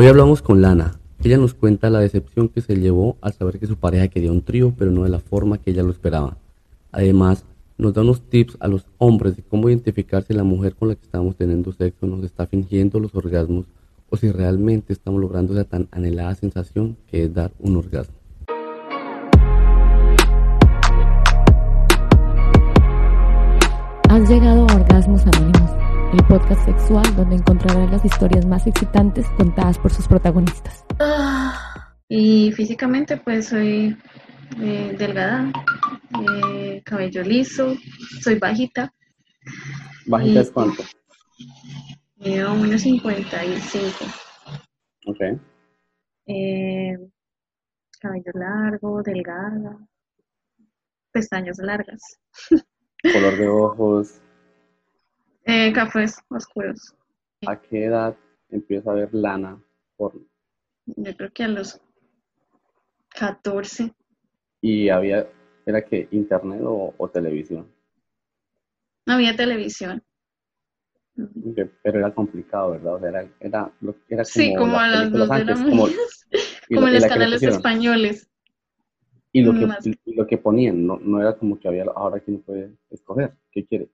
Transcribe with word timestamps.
Hoy 0.00 0.06
hablamos 0.06 0.42
con 0.42 0.62
Lana. 0.62 1.00
Ella 1.24 1.38
nos 1.38 1.54
cuenta 1.54 1.90
la 1.90 1.98
decepción 1.98 2.48
que 2.48 2.60
se 2.60 2.76
llevó 2.76 3.16
al 3.20 3.32
saber 3.32 3.58
que 3.58 3.66
su 3.66 3.74
pareja 3.74 4.06
quería 4.06 4.30
un 4.30 4.42
trío, 4.42 4.72
pero 4.78 4.92
no 4.92 5.02
de 5.02 5.08
la 5.08 5.18
forma 5.18 5.58
que 5.58 5.72
ella 5.72 5.82
lo 5.82 5.90
esperaba. 5.90 6.36
Además, 6.92 7.44
nos 7.78 7.94
da 7.94 8.02
unos 8.02 8.22
tips 8.22 8.58
a 8.60 8.68
los 8.68 8.86
hombres 8.98 9.34
de 9.34 9.42
cómo 9.42 9.68
identificar 9.68 10.22
si 10.22 10.34
la 10.34 10.44
mujer 10.44 10.76
con 10.76 10.86
la 10.86 10.94
que 10.94 11.02
estamos 11.02 11.34
teniendo 11.34 11.72
sexo 11.72 12.06
nos 12.06 12.22
está 12.22 12.46
fingiendo 12.46 13.00
los 13.00 13.12
orgasmos 13.12 13.66
o 14.08 14.16
si 14.16 14.30
realmente 14.30 14.92
estamos 14.92 15.20
logrando 15.20 15.52
esa 15.54 15.64
tan 15.64 15.88
anhelada 15.90 16.32
sensación 16.36 16.96
que 17.08 17.24
es 17.24 17.34
dar 17.34 17.50
un 17.58 17.78
orgasmo. 17.78 18.14
Has 24.08 24.30
llegado 24.30 24.60
a 24.60 24.76
Orgasmos 24.76 25.26
Anónimos, 25.26 25.70
el 26.12 26.24
podcast 26.24 26.64
sexual 26.64 27.04
donde 27.16 27.36
encontrarás 27.36 27.90
las 27.90 28.04
historias 28.04 28.46
más 28.46 28.66
excitantes 28.66 29.26
contadas 29.36 29.78
por 29.78 29.92
sus 29.92 30.08
protagonistas. 30.08 30.84
Ah, 30.98 31.94
y 32.08 32.50
físicamente 32.52 33.18
pues 33.18 33.48
soy 33.48 33.96
eh, 34.60 34.96
delgada, 34.98 35.52
eh, 36.20 36.82
cabello 36.84 37.22
liso, 37.22 37.76
soy 38.20 38.38
bajita. 38.38 38.92
¿Bajita 40.06 40.40
es 40.40 40.50
cuánto? 40.50 40.82
Mido 42.16 42.54
1,55. 42.54 43.92
Ok. 45.06 45.20
Eh, 46.26 46.98
cabello 48.00 48.32
largo, 48.34 49.02
delgada, 49.02 49.78
pestañas 51.12 51.58
largas. 51.58 52.00
Color 53.02 53.36
de 53.36 53.48
ojos. 53.48 54.20
Eh, 55.50 55.72
cafés 55.72 56.18
oscuros. 56.28 56.94
¿A 57.46 57.58
qué 57.58 57.86
edad 57.86 58.14
empieza 58.50 58.90
a 58.90 58.94
ver 58.94 59.08
lana 59.14 59.58
porno? 59.96 60.20
Yo 60.84 61.16
creo 61.16 61.32
que 61.32 61.44
a 61.44 61.48
los 61.48 61.80
14. 63.08 63.92
¿Y 64.60 64.90
había, 64.90 65.26
era 65.64 65.82
que 65.82 66.06
internet 66.10 66.60
o, 66.62 66.94
o 66.98 67.08
televisión? 67.08 67.66
No 69.06 69.14
había 69.14 69.34
televisión. 69.34 70.02
Pero 71.82 71.98
era 71.98 72.12
complicado, 72.12 72.72
¿verdad? 72.72 72.94
O 72.96 73.00
sea, 73.00 73.08
era, 73.08 73.20
era, 73.40 73.72
era 73.80 74.22
como 74.22 74.24
Sí, 74.24 74.54
como 74.54 74.78
a 74.78 74.88
las 74.88 75.10
2 75.10 75.28
de 75.30 75.44
la 75.46 75.54
como- 75.54 75.86
lo- 76.68 76.86
en 76.86 76.92
los 76.94 77.06
canales 77.06 77.42
españoles. 77.42 78.28
Y 79.32 79.42
lo 79.42 79.52
que, 79.54 79.94
y 80.04 80.14
lo 80.14 80.26
que 80.26 80.36
ponían, 80.38 80.86
no, 80.86 80.98
no 80.98 81.20
era 81.22 81.36
como 81.36 81.58
que 81.58 81.68
había, 81.68 81.84
ahora 81.94 82.20
que 82.20 82.32
no 82.32 82.38
puede 82.40 82.76
escoger, 82.90 83.32
¿qué 83.50 83.64
quiere? 83.66 83.88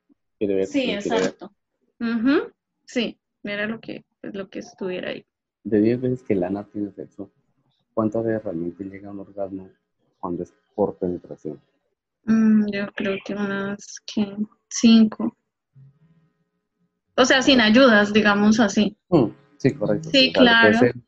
Sí, 0.66 0.90
exacto. 0.90 1.52
Ujú, 2.00 2.50
Sí, 2.86 3.18
era 3.42 3.66
lo 3.66 3.80
que, 3.80 4.04
pues, 4.20 4.34
lo 4.34 4.48
que 4.48 4.58
estuviera 4.58 5.10
ahí. 5.10 5.24
De 5.62 5.80
10 5.80 6.00
veces 6.00 6.22
que 6.22 6.34
Lana 6.34 6.64
tiene 6.64 6.92
sexo, 6.92 7.30
¿cuántas 7.94 8.24
veces 8.24 8.44
realmente 8.44 8.84
llega 8.84 9.08
a 9.08 9.12
un 9.12 9.20
orgasmo 9.20 9.68
cuando 10.20 10.42
es 10.42 10.52
por 10.74 10.96
penetración? 10.96 11.60
Mm, 12.26 12.66
yo 12.72 12.86
creo 12.94 13.16
que 13.24 13.34
unas 13.34 14.00
que 14.06 14.36
cinco. 14.68 15.36
O 17.16 17.24
sea, 17.24 17.42
sin 17.42 17.60
ayudas, 17.60 18.12
digamos 18.12 18.58
así. 18.60 18.96
Mm, 19.08 19.26
sí, 19.56 19.72
correcto. 19.74 20.10
Sí, 20.10 20.30
O 20.30 20.32
sea, 20.32 20.42
lo 20.42 20.48
que 20.48 20.68
claro. 20.70 20.80
el- 20.82 21.04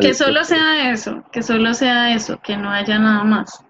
Que 0.00 0.14
solo 0.14 0.42
sea 0.44 0.90
eso, 0.92 1.24
que 1.32 1.42
solo 1.42 1.72
sea 1.72 2.12
eso, 2.14 2.40
que 2.42 2.56
no 2.56 2.70
haya 2.70 2.98
nada 2.98 3.22
más. 3.22 3.64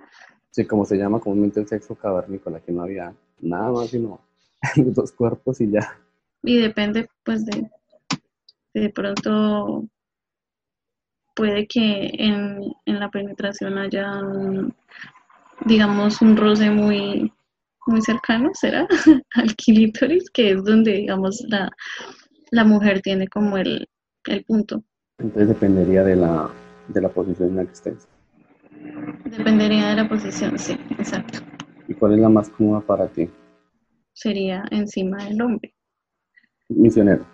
Sí, 0.51 0.65
como 0.65 0.87
se 0.87 0.97
llama 0.97 1.21
comúnmente 1.21 1.61
el 1.61 1.69
sexo 1.69 1.95
cavernícola, 1.95 2.61
que 2.61 2.73
no 2.73 2.83
había 2.83 3.15
nada 3.41 3.71
más 3.71 3.91
sino 3.91 4.19
dos 4.77 5.13
cuerpos 5.13 5.61
y 5.61 5.71
ya. 5.71 5.99
Y 6.43 6.61
depende, 6.61 7.09
pues, 7.25 7.45
de, 7.47 7.69
de 8.75 8.91
pronto 8.91 9.89
puede 11.35 11.67
que 11.67 12.11
en, 12.15 12.61
en 12.87 13.01
la 13.01 13.11
penetración 13.11 13.79
haya, 13.79 14.21
un, 14.23 14.75
digamos, 15.67 16.23
un 16.23 16.37
roce 16.37 16.71
muy, 16.71 17.33
muy 17.87 18.01
cercano, 18.01 18.51
¿será? 18.55 18.87
Al 19.35 19.55
clítoris, 19.55 20.31
que 20.31 20.53
es 20.53 20.65
donde, 20.65 20.93
digamos, 20.93 21.43
la, 21.49 21.71
la 22.51 22.65
mujer 22.65 23.03
tiene 23.03 23.29
como 23.29 23.57
el, 23.57 23.87
el 24.27 24.45
punto. 24.45 24.83
Entonces 25.19 25.49
dependería 25.49 26.03
de 26.05 26.17
la, 26.17 26.51
de 26.89 27.01
la 27.01 27.09
posición 27.09 27.51
en 27.51 27.57
la 27.57 27.65
que 27.65 27.73
estés. 27.73 28.09
Dependería 29.25 29.89
de 29.89 29.97
la 29.97 30.09
posición, 30.09 30.59
sí, 30.59 30.79
exacto. 30.99 31.41
¿Y 31.89 31.95
cuál 31.95 32.15
es 32.15 32.21
la 32.21 32.29
más 32.29 32.49
cómoda 32.51 32.81
para 32.81 33.09
ti? 33.09 33.29
Sería 34.17 34.65
encima 34.71 35.23
del 35.25 35.43
hombre. 35.43 35.75
Misionero. 36.71 37.27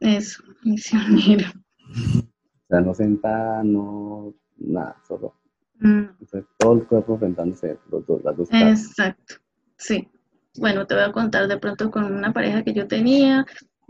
Eso, 0.00 0.42
misionero. 0.62 1.46
O 2.66 2.66
sea, 2.68 2.80
no 2.80 2.94
sentada, 2.94 3.62
no 3.62 4.34
nada, 4.56 4.96
solo. 5.06 5.34
Mm, 5.80 6.04
Entonces, 6.18 6.44
todo 6.58 6.72
el 6.72 6.86
cuerpo 6.86 7.12
enfrentándose 7.12 7.78
los 7.90 8.06
dos, 8.06 8.24
las 8.24 8.34
dos. 8.38 8.48
Exacto, 8.50 9.34
sí. 9.76 10.08
Bueno, 10.56 10.86
te 10.86 10.94
voy 10.94 11.04
a 11.04 11.12
contar 11.12 11.46
de 11.46 11.58
pronto 11.58 11.90
con 11.90 12.04
una 12.06 12.32
pareja 12.32 12.64
que 12.64 12.72
yo 12.72 12.88
tenía. 12.88 13.44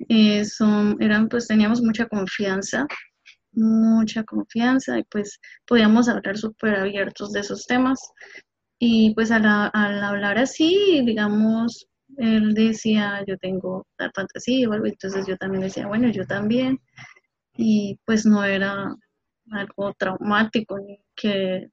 eh, 0.08 0.44
son, 0.44 0.96
eran, 1.00 1.28
pues 1.28 1.46
teníamos 1.46 1.82
mucha 1.82 2.06
confianza, 2.08 2.84
mucha 3.52 4.24
confianza 4.24 4.98
y 4.98 5.04
pues 5.04 5.38
podíamos 5.68 6.08
hablar 6.08 6.36
súper 6.36 6.74
abiertos 6.74 7.30
de 7.30 7.40
esos 7.40 7.64
temas. 7.66 8.00
Y 8.86 9.14
pues 9.14 9.30
al, 9.30 9.46
al 9.46 10.04
hablar 10.04 10.36
así, 10.36 11.00
digamos, 11.06 11.86
él 12.18 12.52
decía, 12.52 13.24
yo 13.26 13.38
tengo 13.38 13.86
tal 13.96 14.12
fantasía 14.14 14.68
o 14.68 14.74
algo, 14.74 14.84
entonces 14.84 15.26
yo 15.26 15.38
también 15.38 15.62
decía, 15.62 15.86
bueno, 15.86 16.08
yo 16.10 16.26
también. 16.26 16.78
Y 17.56 17.98
pues 18.04 18.26
no 18.26 18.44
era 18.44 18.94
algo 19.52 19.94
traumático 19.94 20.78
ni 20.78 21.00
que 21.16 21.70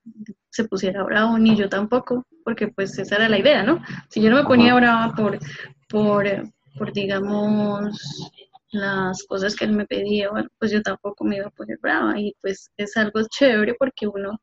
se 0.50 0.63
pusiera 0.69 1.03
bravo, 1.03 1.38
ni 1.38 1.57
yo 1.57 1.67
tampoco, 1.67 2.25
porque 2.45 2.69
pues 2.69 2.97
esa 2.97 3.17
era 3.17 3.27
la 3.27 3.39
idea, 3.39 3.63
¿no? 3.63 3.83
Si 4.09 4.21
yo 4.21 4.29
no 4.29 4.38
me 4.38 4.45
ponía 4.45 4.73
brava 4.73 5.13
por, 5.13 5.38
por, 5.89 6.25
por 6.77 6.94
digamos, 6.94 7.89
las 8.71 9.21
cosas 9.25 9.53
que 9.53 9.66
él 9.66 9.73
me 9.73 9.85
pedía, 9.85 10.29
bueno, 10.29 10.47
pues 10.57 10.71
yo 10.71 10.81
tampoco 10.81 11.25
me 11.25 11.35
iba 11.35 11.47
a 11.47 11.57
poner 11.57 11.77
brava 11.81 12.17
y 12.17 12.33
pues 12.39 12.71
es 12.77 12.95
algo 12.95 13.19
chévere 13.29 13.75
porque 13.77 14.07
uno 14.07 14.39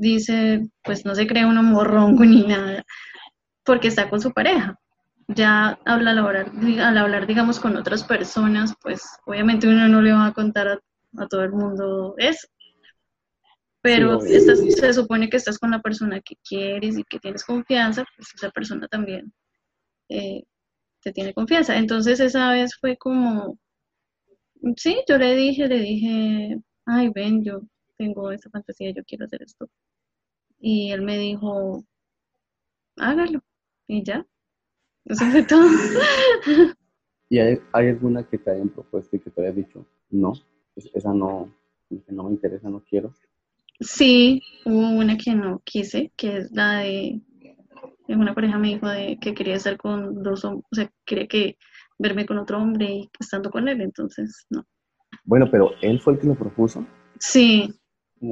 dice, 0.00 0.68
pues 0.84 1.04
no 1.06 1.14
se 1.14 1.26
cree 1.28 1.46
uno 1.46 1.62
morrongo 1.62 2.24
ni 2.26 2.46
nada, 2.46 2.84
porque 3.64 3.88
está 3.88 4.10
con 4.10 4.20
su 4.20 4.32
pareja. 4.32 4.78
Ya 5.28 5.78
habla 5.86 6.12
al 6.12 6.18
hablar, 6.18 6.52
al 6.80 6.98
hablar, 6.98 7.26
digamos, 7.26 7.60
con 7.60 7.76
otras 7.76 8.04
personas, 8.04 8.74
pues 8.82 9.02
obviamente 9.26 9.68
uno 9.68 9.88
no 9.88 10.02
le 10.02 10.12
va 10.12 10.26
a 10.28 10.34
contar 10.34 10.68
a, 10.68 10.80
a 11.22 11.28
todo 11.28 11.44
el 11.44 11.52
mundo 11.52 12.14
eso. 12.18 12.48
Pero 13.82 14.20
Sí, 14.20 14.36
obvio. 14.36 14.36
estás- 14.36 14.74
se 14.74 14.92
supone 14.94 15.28
que 15.30 15.36
estás 15.38 15.58
con 15.58 15.70
la 15.70 15.80
persona 15.80 16.20
que 16.20 16.36
quieres 16.48 16.98
y 16.98 17.04
que 17.04 17.18
tienes 17.18 17.44
confianza, 17.44 18.04
pues 18.16 18.28
esa 18.34 18.50
persona 18.50 18.86
también 18.88 19.32
eh, 20.10 20.44
te 21.02 21.12
tiene 21.12 21.34
confianza. 21.34 21.76
Entonces 21.78 22.20
esa 22.20 22.52
vez 22.52 22.76
fue 22.80 22.96
como, 22.98 23.58
sí, 24.76 25.02
yo 25.08 25.18
le 25.18 25.34
dije, 25.34 25.66
le 25.68 25.78
dije, 25.80 26.56
ay, 26.86 27.10
ven, 27.14 27.44
yo 27.44 27.60
tengo 27.96 28.30
esta 28.32 28.50
fantasía, 28.50 28.90
yo 28.92 29.02
quiero 29.04 29.24
hacer 29.26 29.42
esto. 29.42 29.68
Y 30.60 30.92
él 30.92 31.02
me 31.02 31.18
dijo, 31.18 31.84
hágalo. 32.98 33.40
Y 33.88 34.04
ya. 34.04 34.24
Eso 35.06 35.26
fue 35.26 35.42
todo. 35.44 35.66
¿Y 37.28 37.38
hay, 37.38 37.58
hay 37.72 37.88
alguna 37.88 38.24
que 38.28 38.38
te 38.38 38.50
hayan 38.50 38.68
propuesto 38.68 39.16
y 39.16 39.20
que 39.20 39.30
te 39.30 39.40
hayas 39.42 39.56
dicho, 39.56 39.86
no, 40.10 40.32
es- 40.76 40.90
esa 40.94 41.14
no, 41.14 41.52
no 42.08 42.24
me 42.24 42.30
interesa, 42.32 42.68
no 42.68 42.82
quiero? 42.88 43.14
Sí, 43.80 44.42
hubo 44.64 44.90
una 44.90 45.16
que 45.16 45.34
no 45.34 45.62
quise, 45.64 46.12
que 46.16 46.38
es 46.38 46.52
la 46.52 46.80
de, 46.80 47.20
una 48.08 48.34
pareja 48.34 48.58
me 48.58 48.68
dijo 48.68 48.88
de 48.88 49.18
que 49.20 49.34
quería 49.34 49.54
estar 49.56 49.76
con 49.78 50.22
dos 50.22 50.44
hombres, 50.44 50.66
o 50.70 50.74
sea, 50.74 50.90
quería 51.06 51.26
que 51.28 51.56
verme 51.98 52.26
con 52.26 52.38
otro 52.38 52.58
hombre 52.58 52.92
y 52.92 53.10
estando 53.18 53.50
con 53.50 53.68
él, 53.68 53.80
entonces 53.80 54.46
no. 54.50 54.64
Bueno, 55.24 55.48
pero 55.50 55.70
él 55.82 56.00
fue 56.00 56.14
el 56.14 56.18
que 56.18 56.26
lo 56.26 56.34
propuso. 56.34 56.84
Sí, 57.18 57.72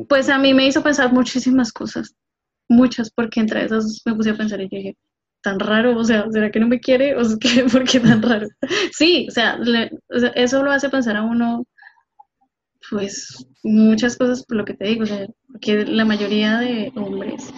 pues 0.09 0.29
a 0.29 0.39
mí 0.39 0.55
me 0.55 0.67
hizo 0.67 0.83
pensar 0.83 1.13
muchísimas 1.13 1.73
cosas, 1.73 2.15
muchas, 2.69 3.11
porque 3.11 3.41
entre 3.41 3.65
esas 3.65 4.03
me 4.05 4.15
puse 4.15 4.31
a 4.31 4.35
pensar 4.37 4.61
y 4.61 4.69
dije, 4.69 4.97
tan 5.43 5.59
raro, 5.61 5.97
o 5.97 6.05
sea, 6.05 6.27
¿será 6.31 6.51
que 6.51 6.61
no 6.61 6.67
me 6.69 6.81
quiere? 6.81 7.15
O 7.17 7.25
sea, 7.25 7.37
¿qué- 7.41 7.65
¿por 7.71 7.85
qué 7.85 8.01
tan 8.01 8.23
raro? 8.23 8.47
Sí, 8.93 9.27
o 9.29 9.33
sea, 9.33 9.57
le- 9.59 9.91
o 10.11 10.19
sea, 10.19 10.31
eso 10.31 10.63
lo 10.63 10.71
hace 10.73 10.89
pensar 10.91 11.17
a 11.17 11.23
uno, 11.23 11.65
pues, 12.91 13.47
muchas 13.65 14.17
cosas 14.17 14.45
por 14.45 14.57
lo 14.57 14.65
que 14.65 14.75
te 14.75 14.87
digo, 14.87 15.03
o 15.03 15.07
sea, 15.07 15.27
porque 15.49 15.85
la 15.85 16.05
mayoría 16.05 16.59
de 16.59 16.91
hombres, 16.97 17.53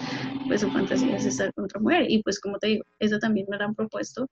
pues 0.49 0.63
su 0.63 0.71
fantasía 0.71 1.17
es 1.17 1.27
estar 1.27 1.53
con 1.55 1.65
otra 1.67 1.81
mujer, 1.81 2.07
y 2.11 2.23
pues 2.23 2.41
como 2.41 2.59
te 2.59 2.69
digo, 2.69 2.85
eso 2.99 3.19
también 3.19 3.47
me 3.49 3.57
lo 3.57 3.65
han 3.65 3.75
propuesto, 3.75 4.29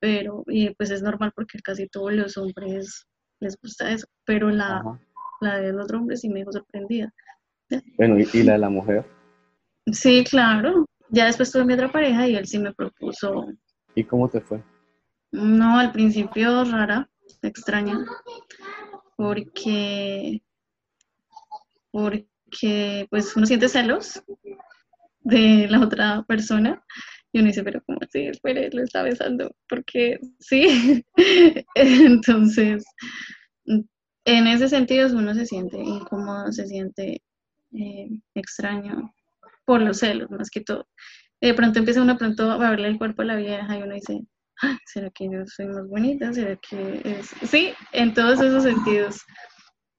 pero, 0.00 0.44
y 0.46 0.70
pues 0.74 0.90
es 0.90 1.02
normal 1.02 1.32
porque 1.34 1.58
casi 1.58 1.86
todos 1.88 2.12
los 2.12 2.36
hombres 2.38 3.06
les 3.40 3.56
gusta 3.60 3.90
eso, 3.90 4.06
pero 4.24 4.48
la, 4.50 4.78
Ajá. 4.78 4.98
la 5.40 5.58
del 5.58 5.80
otro 5.80 5.98
hombre 5.98 6.16
sí 6.16 6.28
me 6.28 6.40
dejó 6.40 6.52
sorprendida. 6.52 7.12
Bueno, 7.98 8.18
¿y, 8.18 8.26
y 8.32 8.42
la 8.44 8.52
de 8.52 8.58
la 8.58 8.70
mujer? 8.70 9.04
Sí, 9.92 10.24
claro. 10.24 10.86
Ya 11.10 11.26
después 11.26 11.50
tuve 11.50 11.64
mi 11.64 11.74
otra 11.74 11.90
pareja 11.90 12.28
y 12.28 12.36
él 12.36 12.46
sí 12.46 12.58
me 12.58 12.72
propuso, 12.74 13.46
¿Y 13.94 14.04
cómo 14.04 14.28
te 14.28 14.40
fue? 14.40 14.62
no, 15.32 15.78
al 15.78 15.92
principio 15.92 16.64
rara, 16.64 17.08
extraña, 17.42 18.04
porque 19.16 20.42
porque 21.90 23.06
pues 23.10 23.34
uno 23.36 23.46
siente 23.46 23.68
celos 23.68 24.22
de 25.20 25.66
la 25.68 25.80
otra 25.80 26.22
persona 26.26 26.82
y 27.32 27.40
uno 27.40 27.48
dice, 27.48 27.62
pero 27.62 27.82
¿cómo 27.84 27.98
así? 28.02 28.26
Espere, 28.26 28.70
lo 28.72 28.82
está 28.82 29.02
besando, 29.02 29.54
porque 29.68 30.18
sí. 30.38 31.04
Entonces, 31.74 32.84
en 34.24 34.46
ese 34.46 34.68
sentido 34.68 35.08
uno 35.16 35.34
se 35.34 35.46
siente 35.46 35.78
incómodo, 35.78 36.52
se 36.52 36.66
siente 36.66 37.22
eh, 37.72 38.08
extraño 38.34 39.12
por 39.68 39.82
los 39.82 39.98
celos, 39.98 40.30
más 40.30 40.48
que 40.48 40.62
todo. 40.62 40.88
De 41.42 41.52
pronto 41.52 41.78
empieza 41.78 42.00
uno 42.00 42.16
pronto 42.16 42.50
a 42.50 42.70
verle 42.70 42.88
el 42.88 42.96
cuerpo 42.96 43.20
a 43.20 43.26
la 43.26 43.36
vieja 43.36 43.76
y 43.76 43.82
uno 43.82 43.92
dice, 43.92 44.24
¿será 44.86 45.10
que 45.10 45.28
yo 45.30 45.44
soy 45.44 45.66
más 45.66 45.86
bonita? 45.86 46.32
¿Será 46.32 46.56
que 46.56 47.02
es...? 47.04 47.34
Sí, 47.42 47.74
en 47.92 48.14
todos 48.14 48.40
esos 48.40 48.62
sentidos. 48.62 49.20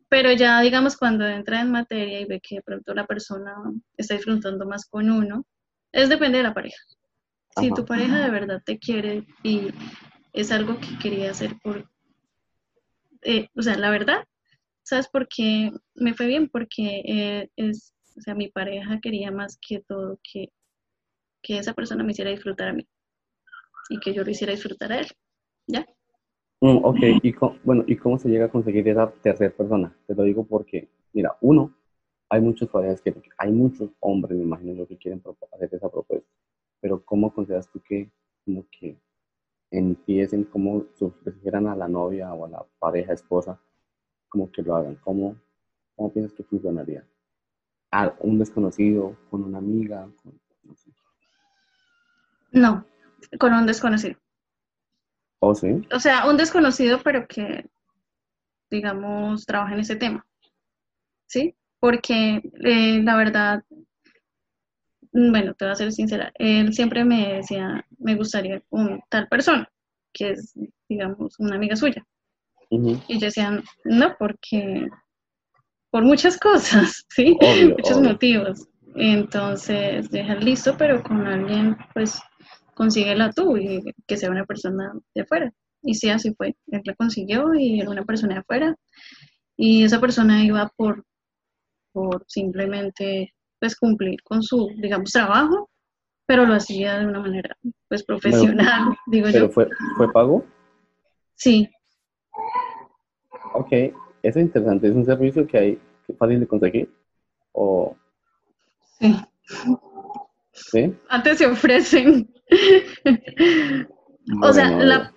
Pero 0.09 0.31
ya, 0.33 0.59
digamos, 0.61 0.97
cuando 0.97 1.27
entra 1.27 1.61
en 1.61 1.69
materia 1.69 2.19
y 2.19 2.25
ve 2.25 2.41
que 2.41 2.55
de 2.55 2.61
pronto 2.63 2.95
la 2.95 3.05
persona 3.05 3.53
está 3.95 4.15
disfrutando 4.15 4.65
más 4.65 4.87
con 4.87 5.11
uno, 5.11 5.45
es 5.91 6.09
depende 6.09 6.39
de 6.39 6.45
la 6.45 6.55
pareja. 6.55 6.81
Si 7.59 7.71
tu 7.71 7.85
pareja 7.85 8.17
de 8.17 8.31
verdad 8.31 8.63
te 8.65 8.79
quiere 8.79 9.23
y 9.43 9.67
es 10.33 10.51
algo 10.51 10.79
que 10.79 10.97
quería 10.97 11.29
hacer 11.29 11.55
por, 11.61 11.87
eh, 13.21 13.49
o 13.55 13.61
sea, 13.61 13.77
la 13.77 13.91
verdad, 13.91 14.25
¿sabes 14.81 15.07
por 15.09 15.27
qué 15.27 15.69
me 15.93 16.15
fue 16.15 16.25
bien? 16.25 16.49
Porque 16.49 17.03
eh, 17.05 17.49
es, 17.55 17.93
o 18.17 18.21
sea, 18.21 18.35
mi 18.35 18.49
pareja 18.49 18.99
quería 19.01 19.31
más 19.31 19.57
que 19.61 19.81
todo 19.81 20.19
que, 20.23 20.49
que 21.41 21.57
esa 21.57 21.73
persona 21.73 22.03
me 22.03 22.11
hiciera 22.11 22.31
disfrutar 22.31 22.69
a 22.69 22.73
mí 22.73 22.87
y 23.89 23.99
que 23.99 24.13
yo 24.13 24.23
lo 24.23 24.31
hiciera 24.31 24.53
disfrutar 24.53 24.91
a 24.91 24.99
él, 24.99 25.07
¿ya? 25.67 25.85
Mm, 26.61 26.83
ok, 26.83 26.99
y 27.23 27.33
bueno, 27.63 27.83
¿y 27.87 27.95
cómo 27.95 28.17
se 28.17 28.29
llega 28.29 28.45
a 28.45 28.51
conseguir 28.51 28.87
esa 28.87 29.11
tercera 29.11 29.55
persona? 29.55 29.95
Te 30.05 30.13
lo 30.13 30.23
digo 30.23 30.45
porque, 30.45 30.89
mira, 31.13 31.35
uno, 31.41 31.75
hay 32.29 32.41
muchos 32.41 32.69
parejas 32.69 33.01
que, 33.01 33.15
hay 33.37 33.51
muchos 33.51 33.89
hombres, 33.99 34.37
me 34.37 34.43
imagino 34.43 34.73
yo, 34.73 34.87
que 34.87 34.97
quieren 34.97 35.23
hacer 35.51 35.69
esa 35.73 35.89
propuesta 35.89 36.29
pero 36.81 37.03
¿cómo 37.03 37.33
consideras 37.33 37.69
tú 37.69 37.81
que, 37.81 38.09
como 38.45 38.65
que 38.69 38.97
empiecen, 39.71 40.45
como 40.45 40.85
si 40.95 41.05
a 41.53 41.75
la 41.75 41.87
novia 41.87 42.33
o 42.33 42.45
a 42.45 42.49
la 42.49 42.65
pareja, 42.79 43.13
esposa, 43.13 43.59
como 44.29 44.51
que 44.51 44.61
lo 44.61 44.75
hagan? 44.75 44.95
¿Cómo, 44.95 45.35
cómo 45.95 46.11
piensas 46.11 46.35
que 46.35 46.43
funcionaría? 46.43 47.05
¿A 47.91 48.13
un 48.19 48.37
desconocido, 48.37 49.17
con 49.29 49.43
una 49.43 49.57
amiga? 49.57 50.07
no, 52.51 52.85
con 53.39 53.53
un 53.53 53.65
desconocido. 53.65 54.19
¿Oh, 55.39 55.55
sí? 55.55 55.81
O 55.93 55.99
sea, 55.99 56.29
un 56.29 56.37
desconocido, 56.37 56.99
pero 57.03 57.27
que, 57.27 57.65
digamos, 58.69 59.45
trabaja 59.45 59.73
en 59.73 59.79
ese 59.79 59.95
tema. 59.95 60.25
¿Sí? 61.27 61.55
Porque 61.79 62.41
eh, 62.63 63.01
la 63.03 63.15
verdad, 63.15 63.63
bueno, 65.11 65.53
te 65.53 65.65
voy 65.65 65.71
a 65.71 65.75
ser 65.75 65.91
sincera, 65.91 66.31
él 66.35 66.73
siempre 66.73 67.05
me 67.05 67.35
decía, 67.35 67.85
me 67.97 68.15
gustaría 68.15 68.61
con 68.69 69.01
tal 69.09 69.27
persona, 69.27 69.69
que 70.13 70.31
es, 70.31 70.53
digamos, 70.87 71.39
una 71.39 71.55
amiga 71.55 71.75
suya. 71.75 72.05
Y 72.71 73.19
yo 73.19 73.25
decía, 73.25 73.63
no, 73.85 74.15
porque 74.19 74.87
por 75.91 76.03
muchas 76.03 76.37
cosas, 76.37 77.05
¿sí? 77.09 77.37
Muchos 77.77 78.01
motivos. 78.01 78.67
Entonces, 78.95 80.09
deja 80.09 80.35
listo, 80.35 80.75
pero 80.77 81.01
con 81.03 81.25
alguien, 81.27 81.77
pues, 81.93 82.21
consíguela 82.73 83.31
tú 83.31 83.57
y 83.57 83.81
que 84.07 84.17
sea 84.17 84.31
una 84.31 84.45
persona 84.45 84.93
de 85.13 85.21
afuera. 85.21 85.53
Y 85.81 85.95
sí, 85.95 86.09
así 86.09 86.33
fue. 86.33 86.55
Él 86.67 86.81
la 86.83 86.95
consiguió 86.95 87.53
y 87.53 87.79
era 87.79 87.89
una 87.89 88.03
persona 88.03 88.35
de 88.35 88.39
afuera. 88.41 88.75
Y 89.57 89.83
esa 89.83 89.99
persona 89.99 90.43
iba 90.43 90.71
por, 90.75 91.03
por 91.91 92.23
simplemente 92.27 93.33
pues 93.59 93.75
cumplir 93.75 94.21
con 94.23 94.41
su, 94.41 94.69
digamos, 94.77 95.11
trabajo, 95.11 95.69
pero 96.25 96.45
lo 96.45 96.53
hacía 96.53 96.99
de 96.99 97.07
una 97.07 97.19
manera 97.19 97.55
pues 97.89 98.03
profesional, 98.03 98.95
digo 99.07 99.27
¿pero 99.31 99.47
yo. 99.47 99.51
Fue, 99.51 99.67
fue 99.97 100.11
pago? 100.13 100.45
Sí. 101.35 101.69
Ok, 103.53 103.71
es 104.23 104.35
interesante, 104.35 104.87
es 104.87 104.95
un 104.95 105.05
servicio 105.05 105.47
que 105.47 105.57
hay 105.57 105.79
fácil 106.17 106.39
de 106.39 106.47
conseguir 106.47 106.93
o... 107.51 107.95
Sí. 108.99 109.15
¿Sí? 110.51 110.93
Antes 111.07 111.37
se 111.37 111.45
ofrecen. 111.45 112.29
o 114.43 114.53
sea, 114.53 114.71
la, 114.71 115.13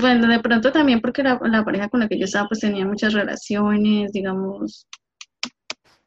bueno, 0.00 0.28
de 0.28 0.40
pronto 0.40 0.70
también 0.70 1.00
porque 1.00 1.22
la, 1.22 1.40
la, 1.42 1.64
pareja 1.64 1.88
con 1.88 2.00
la 2.00 2.08
que 2.08 2.18
yo 2.18 2.26
estaba 2.26 2.48
pues 2.48 2.60
tenía 2.60 2.86
muchas 2.86 3.12
relaciones, 3.14 4.12
digamos, 4.12 4.86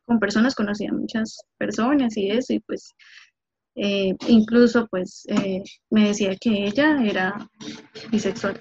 con 0.05 0.19
personas, 0.19 0.55
conocía 0.55 0.91
muchas 0.93 1.41
personas 1.57 2.15
y 2.15 2.29
eso, 2.29 2.53
y 2.53 2.59
pues 2.59 2.93
eh, 3.75 4.15
incluso 4.27 4.87
pues 4.87 5.25
eh, 5.27 5.63
me 5.89 6.09
decía 6.09 6.35
que 6.39 6.65
ella 6.65 7.01
era 7.03 7.49
bisexual. 8.11 8.59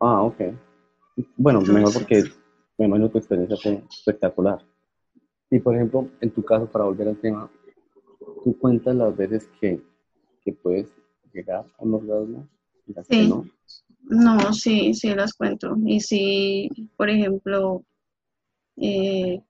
Ah, 0.00 0.22
ok. 0.22 0.40
Bueno, 1.36 1.60
mejor 1.60 1.92
porque 1.92 2.24
me 2.78 2.86
imagino 2.86 3.10
tu 3.10 3.18
experiencia 3.18 3.56
fue 3.56 3.82
espectacular. 3.90 4.58
Y 5.50 5.58
por 5.60 5.74
ejemplo, 5.74 6.08
en 6.20 6.30
tu 6.30 6.42
caso, 6.42 6.66
para 6.66 6.84
volver 6.84 7.08
al 7.08 7.20
tema, 7.20 7.50
¿tú 8.42 8.58
cuentas 8.58 8.96
las 8.96 9.16
veces 9.16 9.48
que, 9.60 9.80
que 10.44 10.52
puedes 10.52 10.88
llegar 11.32 11.64
a 11.78 11.82
un 11.82 11.94
orgasmo? 11.94 12.48
Sí. 13.08 13.28
No? 13.28 13.44
no, 14.02 14.52
sí, 14.52 14.94
sí 14.94 15.14
las 15.14 15.34
cuento. 15.34 15.76
Y 15.86 16.00
si, 16.00 16.68
por 16.96 17.08
ejemplo, 17.10 17.84
eh, 18.76 19.42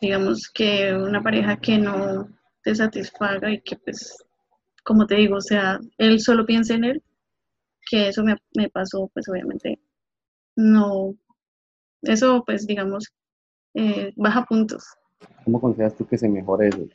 digamos 0.00 0.48
que 0.48 0.92
una 0.94 1.22
pareja 1.22 1.56
que 1.56 1.78
no 1.78 2.28
te 2.62 2.74
satisfaga 2.74 3.52
y 3.52 3.60
que 3.60 3.76
pues, 3.76 4.24
como 4.84 5.06
te 5.06 5.16
digo, 5.16 5.36
o 5.36 5.40
sea, 5.40 5.78
él 5.98 6.20
solo 6.20 6.46
piensa 6.46 6.74
en 6.74 6.84
él, 6.84 7.02
que 7.90 8.08
eso 8.08 8.22
me, 8.22 8.68
pasó, 8.70 9.10
pues 9.14 9.28
obviamente 9.28 9.80
no, 10.56 11.14
eso 12.02 12.42
pues 12.44 12.66
digamos, 12.66 13.12
eh, 13.74 14.12
baja 14.16 14.44
puntos. 14.44 14.84
¿Cómo 15.44 15.60
consideras 15.60 15.96
tú 15.96 16.06
que 16.06 16.18
se 16.18 16.28
mejore 16.28 16.68
eso? 16.68 16.86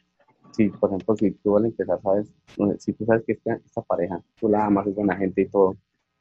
Si, 0.51 0.69
por 0.69 0.89
ejemplo, 0.89 1.15
si 1.15 1.31
tú 1.31 1.57
al 1.57 1.65
empezar 1.65 2.00
sabes, 2.01 2.31
si 2.79 2.94
tú 2.94 3.05
sabes 3.05 3.23
que 3.25 3.33
esta, 3.33 3.55
esta 3.55 3.81
pareja, 3.81 4.21
tú 4.39 4.50
la 4.50 4.65
amas, 4.65 4.85
es 4.88 4.95
buena 4.95 5.15
gente 5.15 5.41
y 5.41 5.50
todo, 5.50 5.75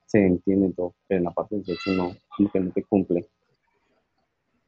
se 0.07 0.27
entiende 0.27 0.73
todo, 0.75 0.95
pero 1.07 1.19
en 1.19 1.25
la 1.25 1.31
parte 1.31 1.57
del 1.57 1.65
sexo 1.65 1.93
no, 1.93 2.17
como 2.37 2.51
que 2.51 2.61
no 2.61 2.71
te 2.71 2.83
cumple. 2.83 3.27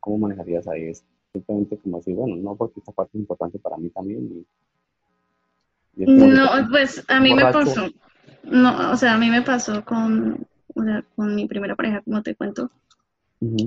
¿Cómo 0.00 0.18
manejarías 0.18 0.68
ahí 0.68 0.88
eso? 0.88 1.04
simplemente 1.34 1.78
como 1.78 1.98
así, 1.98 2.12
bueno, 2.12 2.36
no 2.36 2.54
porque 2.54 2.78
esta 2.78 2.92
parte 2.92 3.18
es 3.18 3.20
importante 3.20 3.58
para 3.58 3.76
mí 3.76 3.90
también. 3.90 4.46
no, 5.96 6.68
pues 6.70 7.04
a 7.08 7.20
mí 7.20 7.34
me 7.34 7.42
pasó, 7.42 7.88
no, 8.44 8.92
o 8.92 8.96
sea, 8.96 9.14
a 9.14 9.18
mí 9.18 9.28
me 9.28 9.42
pasó 9.42 9.84
con, 9.84 10.46
o 10.74 10.82
sea, 10.82 11.04
con 11.16 11.34
mi 11.34 11.46
primera 11.46 11.74
pareja, 11.74 12.02
como 12.02 12.22
te 12.22 12.36
cuento. 12.36 12.70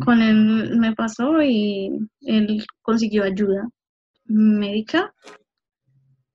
Con 0.03 0.21
él 0.21 0.77
me 0.77 0.93
pasó 0.93 1.41
y 1.41 1.91
él 2.21 2.65
consiguió 2.81 3.23
ayuda 3.23 3.69
médica 4.25 5.13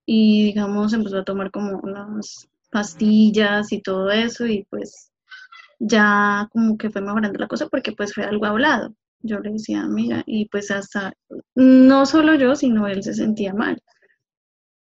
y 0.06 0.44
digamos 0.46 0.92
empezó 0.92 1.18
a 1.18 1.25
tomar 1.25 1.50
como 1.50 1.78
unas 1.78 2.49
pastillas 2.70 3.72
y 3.72 3.80
todo 3.82 4.11
eso 4.11 4.46
y 4.46 4.64
pues 4.70 5.12
ya 5.78 6.49
como 6.52 6.78
que 6.78 6.90
fue 6.90 7.02
mejorando 7.02 7.38
la 7.38 7.49
cosa 7.49 7.68
porque 7.68 7.92
pues 7.92 8.14
fue 8.14 8.25
algo 8.25 8.46
hablado 8.46 8.94
yo 9.22 9.38
le 9.38 9.52
decía, 9.52 9.87
mira, 9.87 10.22
y 10.26 10.49
pues 10.49 10.70
hasta, 10.70 11.14
no 11.54 12.06
solo 12.06 12.34
yo, 12.34 12.54
sino 12.54 12.88
él 12.88 13.02
se 13.02 13.14
sentía 13.14 13.54
mal. 13.54 13.80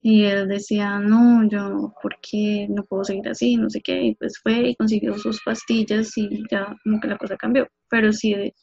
Y 0.02 0.24
él 0.24 0.48
decía, 0.48 1.00
no, 1.00 1.48
yo, 1.50 1.94
¿por 2.02 2.18
qué 2.22 2.68
no 2.70 2.86
puedo 2.86 3.04
seguir 3.04 3.28
así? 3.28 3.58
No 3.58 3.70
sé 3.70 3.82
qué. 3.82 4.02
Y 4.02 4.16
pues 4.16 4.40
fue 4.42 4.70
y 4.70 4.76
consiguió 4.76 5.18
sus 5.18 5.42
pastillas 5.44 6.18
y 6.18 6.44
ya 6.50 6.76
como 6.84 7.00
que 7.00 7.08
la 7.08 7.18
cosa 7.18 7.36
cambió. 7.36 7.68
Pero 7.90 8.14
sí, 8.14 8.54